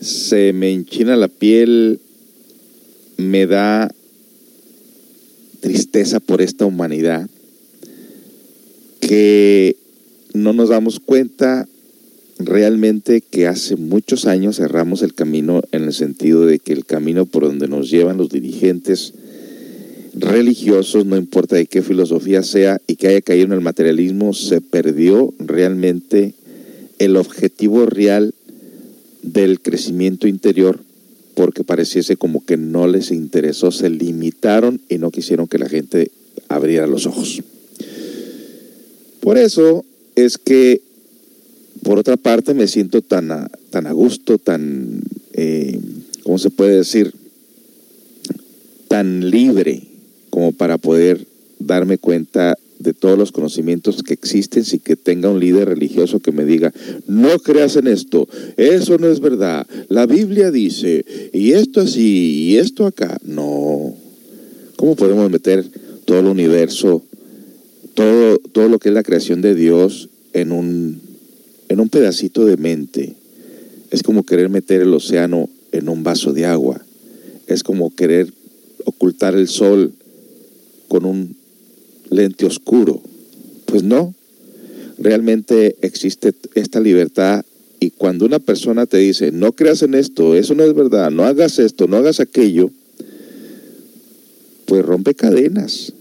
[0.00, 2.00] se me enchina la piel,
[3.16, 3.90] me da
[6.26, 7.28] por esta humanidad,
[9.00, 9.76] que
[10.34, 11.66] no nos damos cuenta
[12.38, 17.26] realmente que hace muchos años cerramos el camino en el sentido de que el camino
[17.26, 19.14] por donde nos llevan los dirigentes
[20.14, 24.60] religiosos, no importa de qué filosofía sea y que haya caído en el materialismo, se
[24.60, 26.34] perdió realmente
[26.98, 28.34] el objetivo real
[29.22, 30.80] del crecimiento interior
[31.38, 36.10] porque pareciese como que no les interesó, se limitaron y no quisieron que la gente
[36.48, 37.44] abriera los ojos.
[39.20, 39.84] Por eso
[40.16, 40.82] es que,
[41.84, 45.00] por otra parte, me siento tan a, tan a gusto, tan,
[45.32, 45.78] eh,
[46.24, 47.14] ¿cómo se puede decir?
[48.88, 49.84] Tan libre
[50.30, 51.24] como para poder
[51.60, 56.32] darme cuenta de todos los conocimientos que existen sin que tenga un líder religioso que
[56.32, 56.72] me diga,
[57.06, 62.56] no creas en esto, eso no es verdad, la Biblia dice, y esto así, y
[62.58, 63.18] esto acá.
[63.24, 63.94] No.
[64.76, 65.64] ¿Cómo podemos meter
[66.04, 67.02] todo el universo,
[67.94, 71.00] todo, todo lo que es la creación de Dios en un,
[71.68, 73.16] en un pedacito de mente?
[73.90, 76.80] Es como querer meter el océano en un vaso de agua.
[77.46, 78.32] Es como querer
[78.84, 79.92] ocultar el sol
[80.88, 81.37] con un
[82.10, 83.00] lente oscuro.
[83.66, 84.14] Pues no,
[84.98, 87.44] realmente existe esta libertad
[87.80, 91.24] y cuando una persona te dice, no creas en esto, eso no es verdad, no
[91.24, 92.70] hagas esto, no hagas aquello,
[94.66, 95.92] pues rompe cadenas,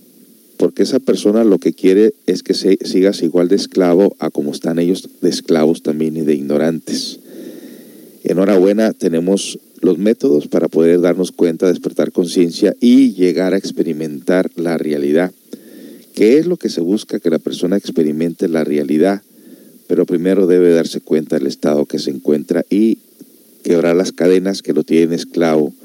[0.57, 4.51] porque esa persona lo que quiere es que se, sigas igual de esclavo a como
[4.51, 7.19] están ellos de esclavos también y de ignorantes.
[8.23, 14.77] Enhorabuena, tenemos los métodos para poder darnos cuenta, despertar conciencia y llegar a experimentar la
[14.77, 15.31] realidad.
[16.17, 17.19] ¿Qué es lo que se busca?
[17.19, 19.21] Que la persona experimente la realidad,
[19.85, 22.97] pero primero debe darse cuenta del estado que se encuentra y
[23.61, 25.75] quebrar las cadenas que lo tienen esclavo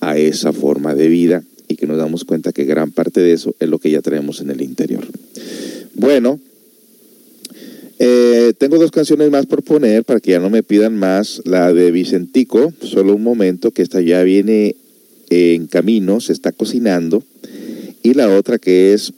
[0.00, 3.54] a esa forma de vida y que nos damos cuenta que gran parte de eso
[3.60, 5.06] es lo que ya tenemos en el interior.
[5.92, 6.40] Bueno,
[7.98, 11.42] eh, tengo dos canciones más por poner para que ya no me pidan más.
[11.44, 14.76] La de Vicentico, solo un momento, que esta ya viene
[15.28, 17.22] en camino, se está cocinando.
[18.02, 19.12] Y la otra que es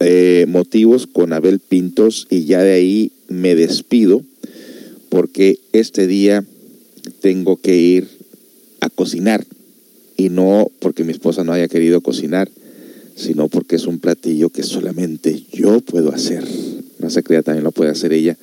[0.00, 4.22] eh, motivos con Abel Pintos y ya de ahí me despido
[5.08, 6.44] porque este día
[7.20, 8.08] tengo que ir
[8.80, 9.44] a cocinar
[10.16, 12.50] y no porque mi esposa no haya querido cocinar,
[13.16, 16.44] sino porque es un platillo que solamente yo puedo hacer.
[16.98, 18.36] No se crea, también lo puede hacer ella,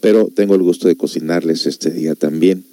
[0.00, 2.64] pero tengo el gusto de cocinarles este día también.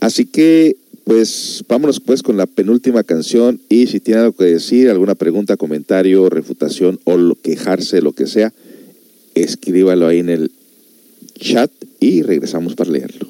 [0.00, 0.76] Así que
[1.08, 5.56] pues vámonos pues con la penúltima canción y si tiene algo que decir, alguna pregunta,
[5.56, 8.52] comentario, refutación o lo, quejarse, lo que sea,
[9.34, 10.52] escríbalo ahí en el
[11.38, 13.26] chat y regresamos para leerlo.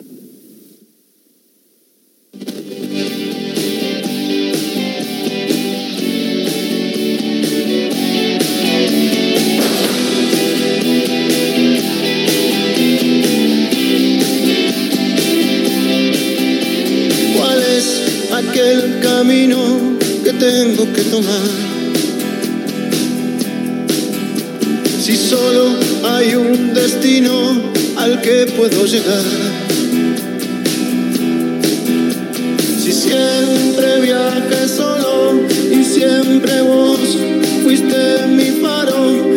[18.38, 19.58] Aquel camino
[20.22, 21.48] que tengo que tomar.
[25.00, 27.32] Si solo hay un destino
[27.96, 29.24] al que puedo llegar.
[32.82, 35.40] Si siempre viaje solo
[35.70, 37.00] y siempre vos
[37.64, 39.27] fuiste mi faro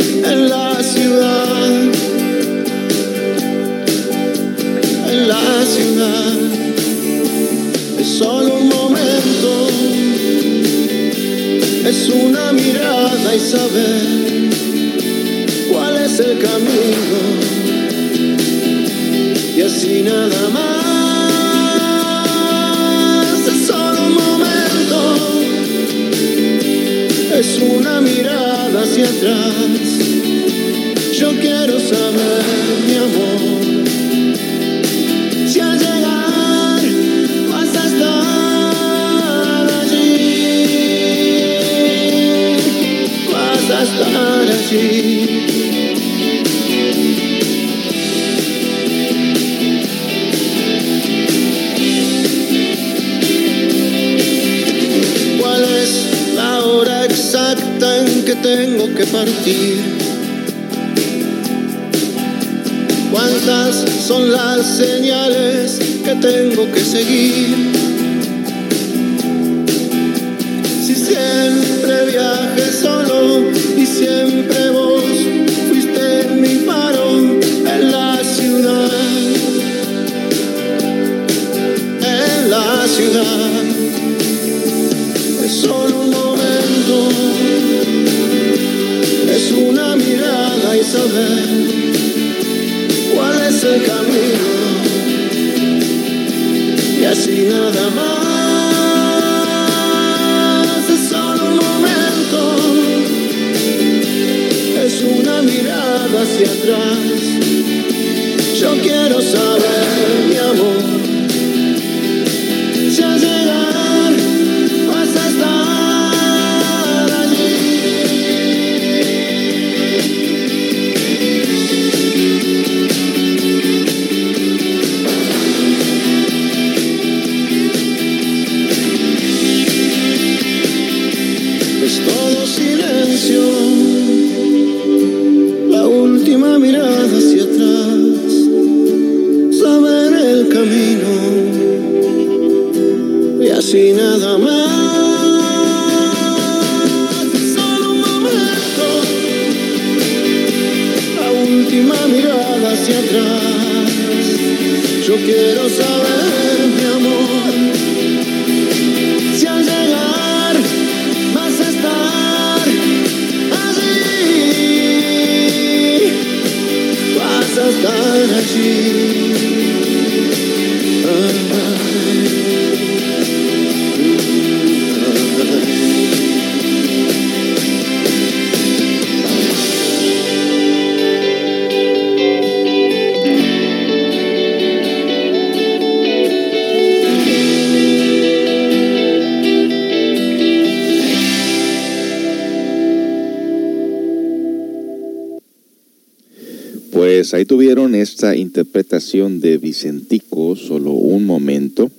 [197.32, 201.90] Pues ahí tuvieron esta interpretación de Vicentico, solo un momento.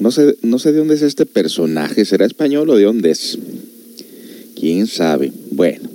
[0.00, 3.38] No sé, no sé de dónde es este personaje, ¿será español o de dónde es?
[4.58, 5.30] ¿Quién sabe?
[5.50, 5.90] Bueno,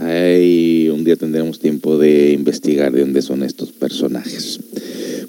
[0.00, 4.58] ahí un día tendremos tiempo de investigar de dónde son estos personajes.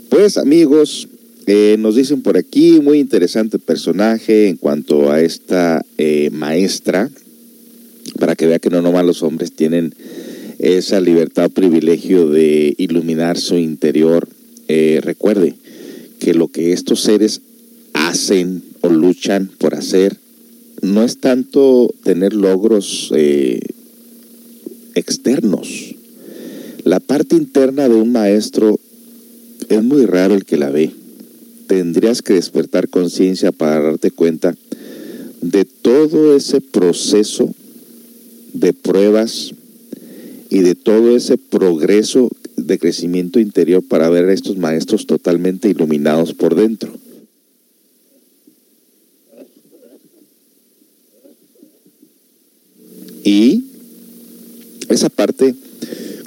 [0.07, 1.10] Pues amigos,
[1.47, 7.10] eh, nos dicen por aquí, muy interesante personaje en cuanto a esta eh, maestra,
[8.19, 9.93] para que vea que no nomás los hombres tienen
[10.60, 14.27] esa libertad privilegio de iluminar su interior.
[14.68, 15.56] Eh, recuerde
[16.19, 17.41] que lo que estos seres
[17.94, 20.18] hacen o luchan por hacer
[20.81, 23.60] no es tanto tener logros eh,
[24.95, 25.95] externos.
[26.84, 28.80] La parte interna de un maestro
[29.69, 30.91] es muy raro el que la ve.
[31.68, 34.56] Tendrías que despertar conciencia para darte cuenta
[35.41, 37.53] de todo ese proceso
[38.53, 39.53] de pruebas
[40.49, 46.34] y de todo ese progreso de crecimiento interior para ver a estos maestros totalmente iluminados
[46.34, 46.91] por dentro.
[53.23, 53.65] Y
[54.89, 55.53] esa parte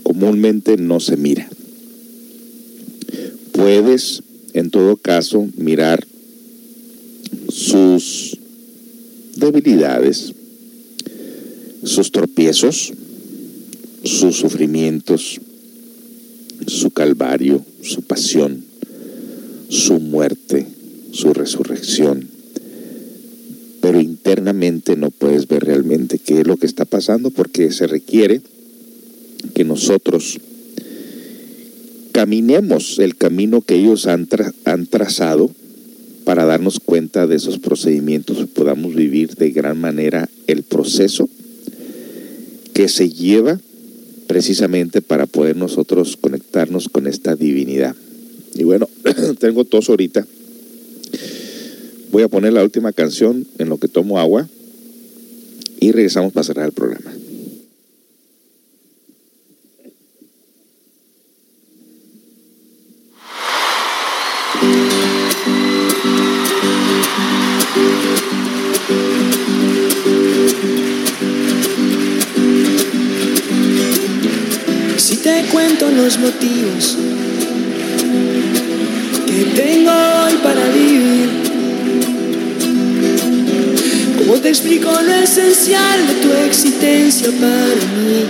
[0.02, 1.48] comúnmente no se mira.
[3.52, 4.22] Puedes,
[4.52, 6.06] en todo caso, mirar
[7.48, 8.38] sus
[9.36, 10.32] debilidades,
[11.82, 12.92] sus tropiezos,
[14.04, 15.40] sus sufrimientos,
[16.66, 18.64] su calvario, su pasión,
[19.68, 20.66] su muerte,
[21.12, 22.28] su resurrección.
[23.80, 28.40] Pero internamente no puedes ver realmente qué es lo que está pasando porque se requiere
[29.54, 30.38] que nosotros
[32.12, 34.28] caminemos el camino que ellos han,
[34.64, 35.50] han trazado
[36.24, 41.28] para darnos cuenta de esos procedimientos y podamos vivir de gran manera el proceso
[42.72, 43.60] que se lleva
[44.32, 47.94] precisamente para poder nosotros conectarnos con esta divinidad.
[48.54, 48.88] Y bueno,
[49.38, 50.26] tengo tos ahorita.
[52.10, 54.48] Voy a poner la última canción en lo que tomo agua
[55.80, 57.12] y regresamos para cerrar el programa.
[75.96, 76.96] Los motivos
[79.26, 81.28] que tengo hoy para vivir,
[84.18, 88.24] ¿cómo te explico lo esencial de tu existencia para mí?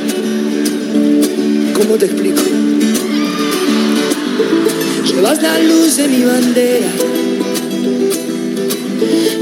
[1.75, 2.43] ¿Cómo te explico?
[5.07, 6.87] Llevas la luz de mi bandera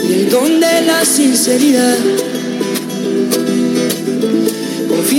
[0.08, 1.96] y el don de la sinceridad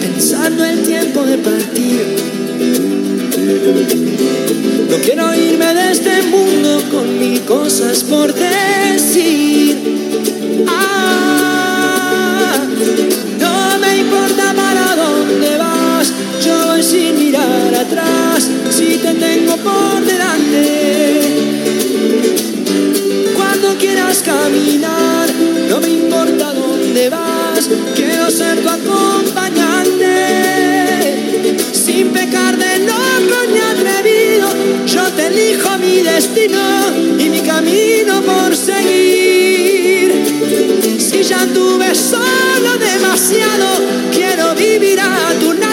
[0.00, 2.16] pensando el tiempo de partir.
[4.90, 9.76] No quiero irme de este mundo con mil cosas por decir.
[10.68, 12.56] Ah,
[13.40, 16.12] no me importa para dónde vas,
[16.44, 21.20] yo sin mirar atrás, si te tengo por delante.
[23.36, 25.17] Cuando quieras caminar,
[27.58, 30.06] vas, quiero ser tu acompañante.
[31.72, 34.48] Sin pecar de loco ni atrevido,
[34.86, 36.60] yo te elijo mi destino
[37.18, 40.12] y mi camino por seguir.
[40.98, 43.66] Si ya tuve solo demasiado,
[44.12, 45.67] quiero vivir a tu lado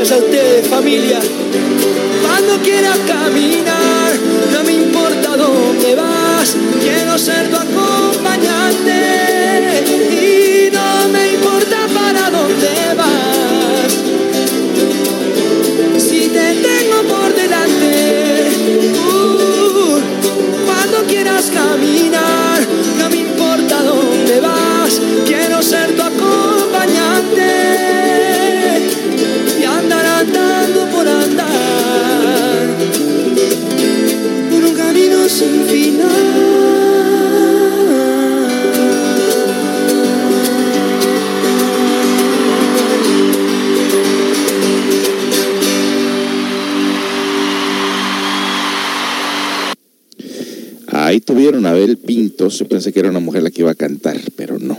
[0.00, 1.20] gracias a ustedes, familia.
[2.22, 4.12] Cuando quieras caminar,
[4.50, 7.99] no me importa dónde vas, quiero ser tu acompañante.
[52.68, 54.78] Pensé que era una mujer la que iba a cantar, pero no.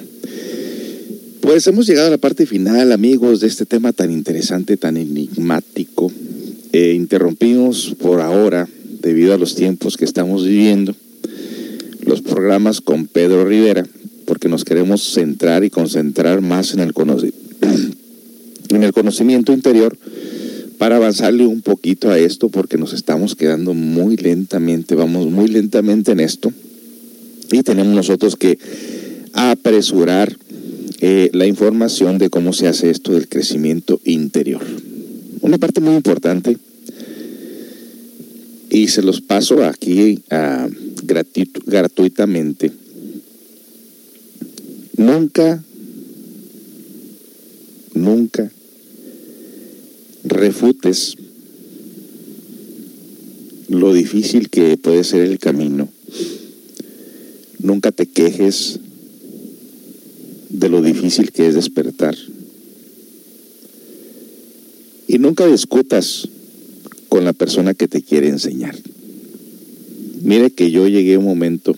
[1.41, 6.11] Pues hemos llegado a la parte final, amigos, de este tema tan interesante, tan enigmático.
[6.73, 8.67] Eh, interrumpimos por ahora,
[9.01, 10.95] debido a los tiempos que estamos viviendo,
[12.03, 13.85] los programas con Pedro Rivera,
[14.25, 16.93] porque nos queremos centrar y concentrar más en el,
[18.69, 19.97] en el conocimiento interior
[20.79, 26.11] para avanzarle un poquito a esto, porque nos estamos quedando muy lentamente, vamos muy lentamente
[26.11, 26.51] en esto,
[27.51, 28.57] y tenemos nosotros que
[29.33, 30.37] apresurar
[30.99, 34.61] eh, la información de cómo se hace esto del crecimiento interior.
[35.41, 36.57] Una parte muy importante,
[38.71, 40.19] y se los paso aquí
[41.65, 42.71] gratuitamente.
[44.95, 45.61] Nunca,
[47.93, 48.49] nunca
[50.23, 51.17] refutes
[53.67, 55.89] lo difícil que puede ser el camino.
[57.63, 58.79] Nunca te quejes
[60.49, 62.15] de lo difícil que es despertar.
[65.07, 66.27] Y nunca discutas
[67.09, 68.75] con la persona que te quiere enseñar.
[70.21, 71.75] Mire que yo llegué a un momento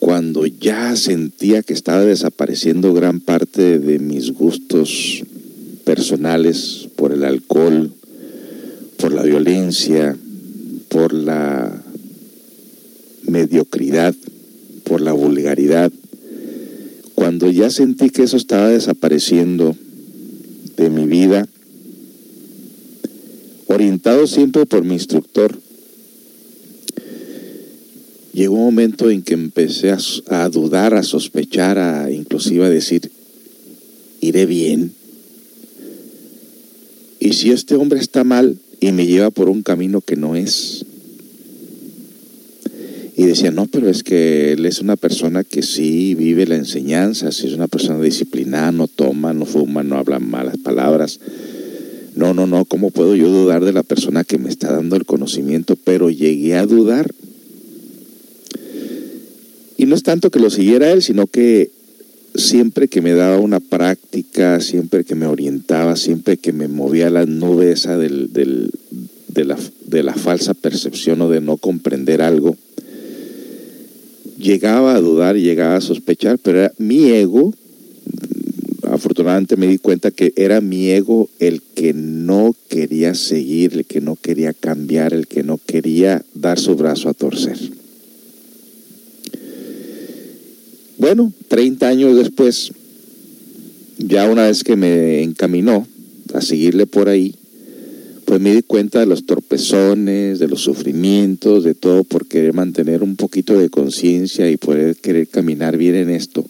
[0.00, 5.22] cuando ya sentía que estaba desapareciendo gran parte de mis gustos
[5.84, 7.92] personales por el alcohol,
[8.96, 10.16] por la violencia,
[10.88, 11.79] por la
[13.30, 14.14] mediocridad,
[14.84, 15.92] por la vulgaridad.
[17.14, 19.76] Cuando ya sentí que eso estaba desapareciendo
[20.76, 21.46] de mi vida,
[23.68, 25.56] orientado siempre por mi instructor,
[28.32, 29.94] llegó un momento en que empecé
[30.28, 33.12] a, dudar, a sospechar, a inclusive a decir,
[34.20, 34.92] iré bien.
[37.20, 40.84] Y si este hombre está mal y me lleva por un camino que no es.
[43.20, 47.30] Y decía, no, pero es que él es una persona que sí vive la enseñanza,
[47.32, 51.20] sí es una persona disciplinada, no toma, no fuma, no habla malas palabras.
[52.16, 55.04] No, no, no, ¿cómo puedo yo dudar de la persona que me está dando el
[55.04, 55.76] conocimiento?
[55.76, 57.12] Pero llegué a dudar.
[59.76, 61.70] Y no es tanto que lo siguiera él, sino que
[62.34, 67.26] siempre que me daba una práctica, siempre que me orientaba, siempre que me movía la
[67.26, 68.70] nube esa del, del,
[69.28, 72.56] de la falsa percepción o de no comprender algo,
[74.40, 77.54] llegaba a dudar, llegaba a sospechar, pero era mi ego,
[78.90, 84.00] afortunadamente me di cuenta que era mi ego el que no quería seguir, el que
[84.00, 87.58] no quería cambiar, el que no quería dar su brazo a torcer.
[90.98, 92.72] Bueno, 30 años después,
[93.98, 95.86] ya una vez que me encaminó
[96.34, 97.34] a seguirle por ahí,
[98.30, 103.02] pues me di cuenta de los torpezones, de los sufrimientos, de todo por querer mantener
[103.02, 106.46] un poquito de conciencia y poder querer caminar bien en esto.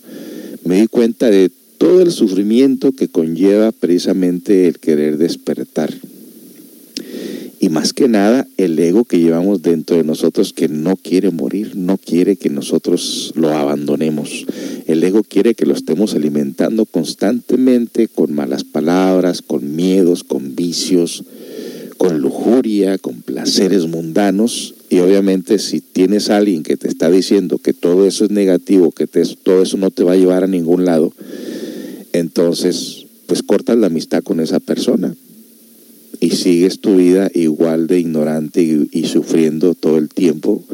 [0.62, 5.90] Me di cuenta de todo el sufrimiento que conlleva precisamente el querer despertar.
[7.60, 11.76] Y más que nada, el ego que llevamos dentro de nosotros que no quiere morir,
[11.76, 14.44] no quiere que nosotros lo abandonemos.
[14.86, 21.24] El ego quiere que lo estemos alimentando constantemente con malas palabras, con miedos, con vicios,
[22.00, 24.74] con lujuria, con placeres mundanos.
[24.88, 28.90] Y obviamente si tienes a alguien que te está diciendo que todo eso es negativo,
[28.90, 31.12] que todo eso no te va a llevar a ningún lado,
[32.14, 35.14] entonces pues cortas la amistad con esa persona
[36.20, 40.64] y sigues tu vida igual de ignorante y, sufriendo todo el tiempo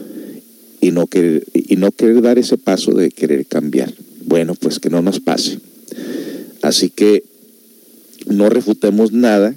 [0.80, 3.92] y no, querer, y no querer dar ese paso de querer cambiar.
[4.24, 5.58] Bueno, pues que no nos pase.
[6.62, 7.24] Así que
[8.26, 9.56] no refutemos nada.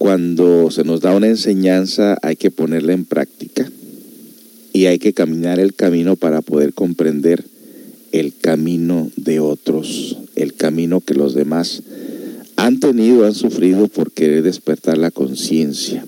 [0.00, 3.70] Cuando se nos da una enseñanza hay que ponerla en práctica
[4.72, 7.44] y hay que caminar el camino para poder comprender
[8.10, 11.82] el camino de otros, el camino que los demás
[12.56, 16.02] han tenido, han sufrido por querer despertar la conciencia.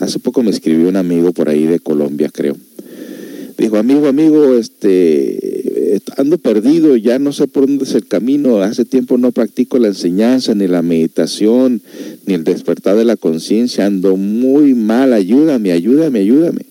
[0.00, 2.58] Hace poco me escribió un amigo por ahí de Colombia, creo.
[3.60, 8.84] Dijo, amigo, amigo, este, ando perdido, ya no sé por dónde es el camino, hace
[8.84, 11.82] tiempo no practico la enseñanza, ni la meditación,
[12.26, 16.62] ni el despertar de la conciencia, ando muy mal, ayúdame, ayúdame, ayúdame.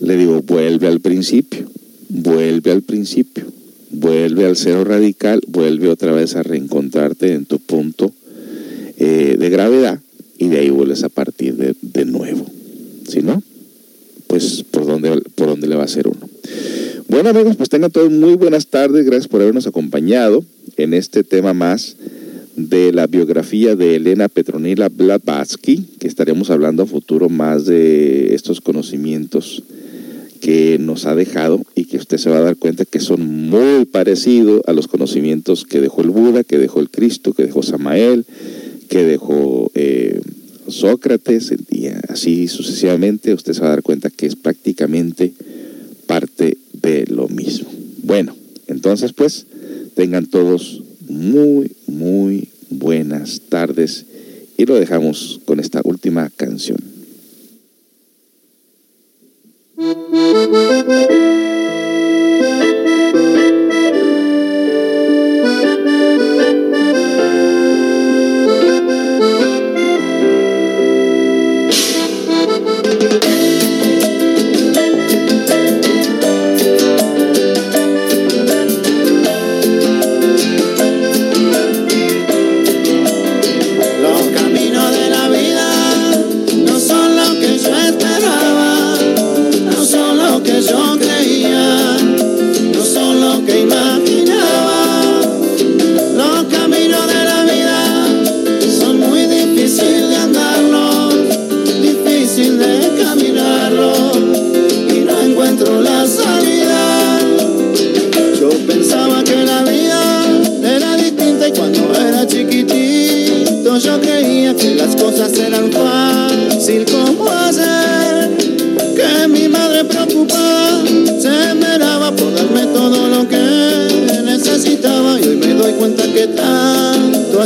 [0.00, 1.66] Le digo, vuelve al principio
[2.10, 3.44] vuelve al principio,
[3.90, 8.12] vuelve al cero radical, vuelve otra vez a reencontrarte en tu punto
[8.98, 10.00] eh, de gravedad
[10.38, 12.46] y de ahí vuelves a partir de, nuevo.
[13.08, 13.42] Si no,
[14.30, 16.20] pues por dónde, por dónde le va a ser uno.
[17.08, 20.44] Bueno amigos, pues tengan todos muy buenas tardes, gracias por habernos acompañado
[20.76, 21.96] en este tema más
[22.54, 28.60] de la biografía de Elena Petronila Blavatsky, que estaremos hablando a futuro más de estos
[28.60, 29.64] conocimientos
[30.40, 33.84] que nos ha dejado y que usted se va a dar cuenta que son muy
[33.84, 38.24] parecidos a los conocimientos que dejó el Buda, que dejó el Cristo, que dejó Samael,
[38.88, 40.20] que dejó eh,
[40.70, 45.32] Sócrates, y así sucesivamente, usted se va a dar cuenta que es prácticamente
[46.06, 47.70] parte de lo mismo.
[48.02, 48.36] Bueno,
[48.66, 49.46] entonces pues
[49.94, 54.04] tengan todos muy, muy buenas tardes
[54.58, 56.80] y lo dejamos con esta última canción.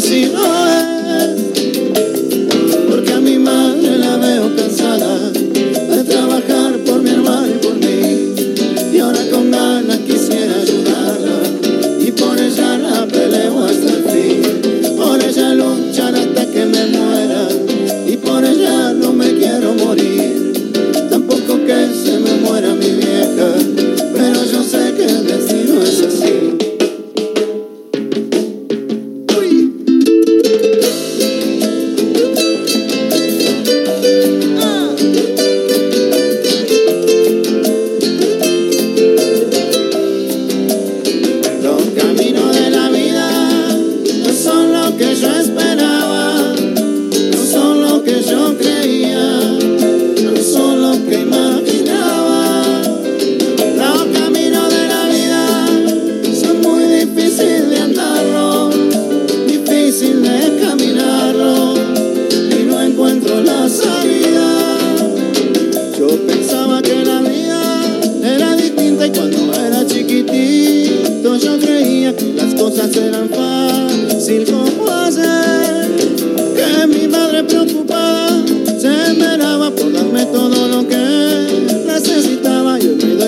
[0.04, 0.83] Música eran fácil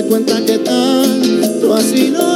[0.09, 2.35] cuenta que tanto así no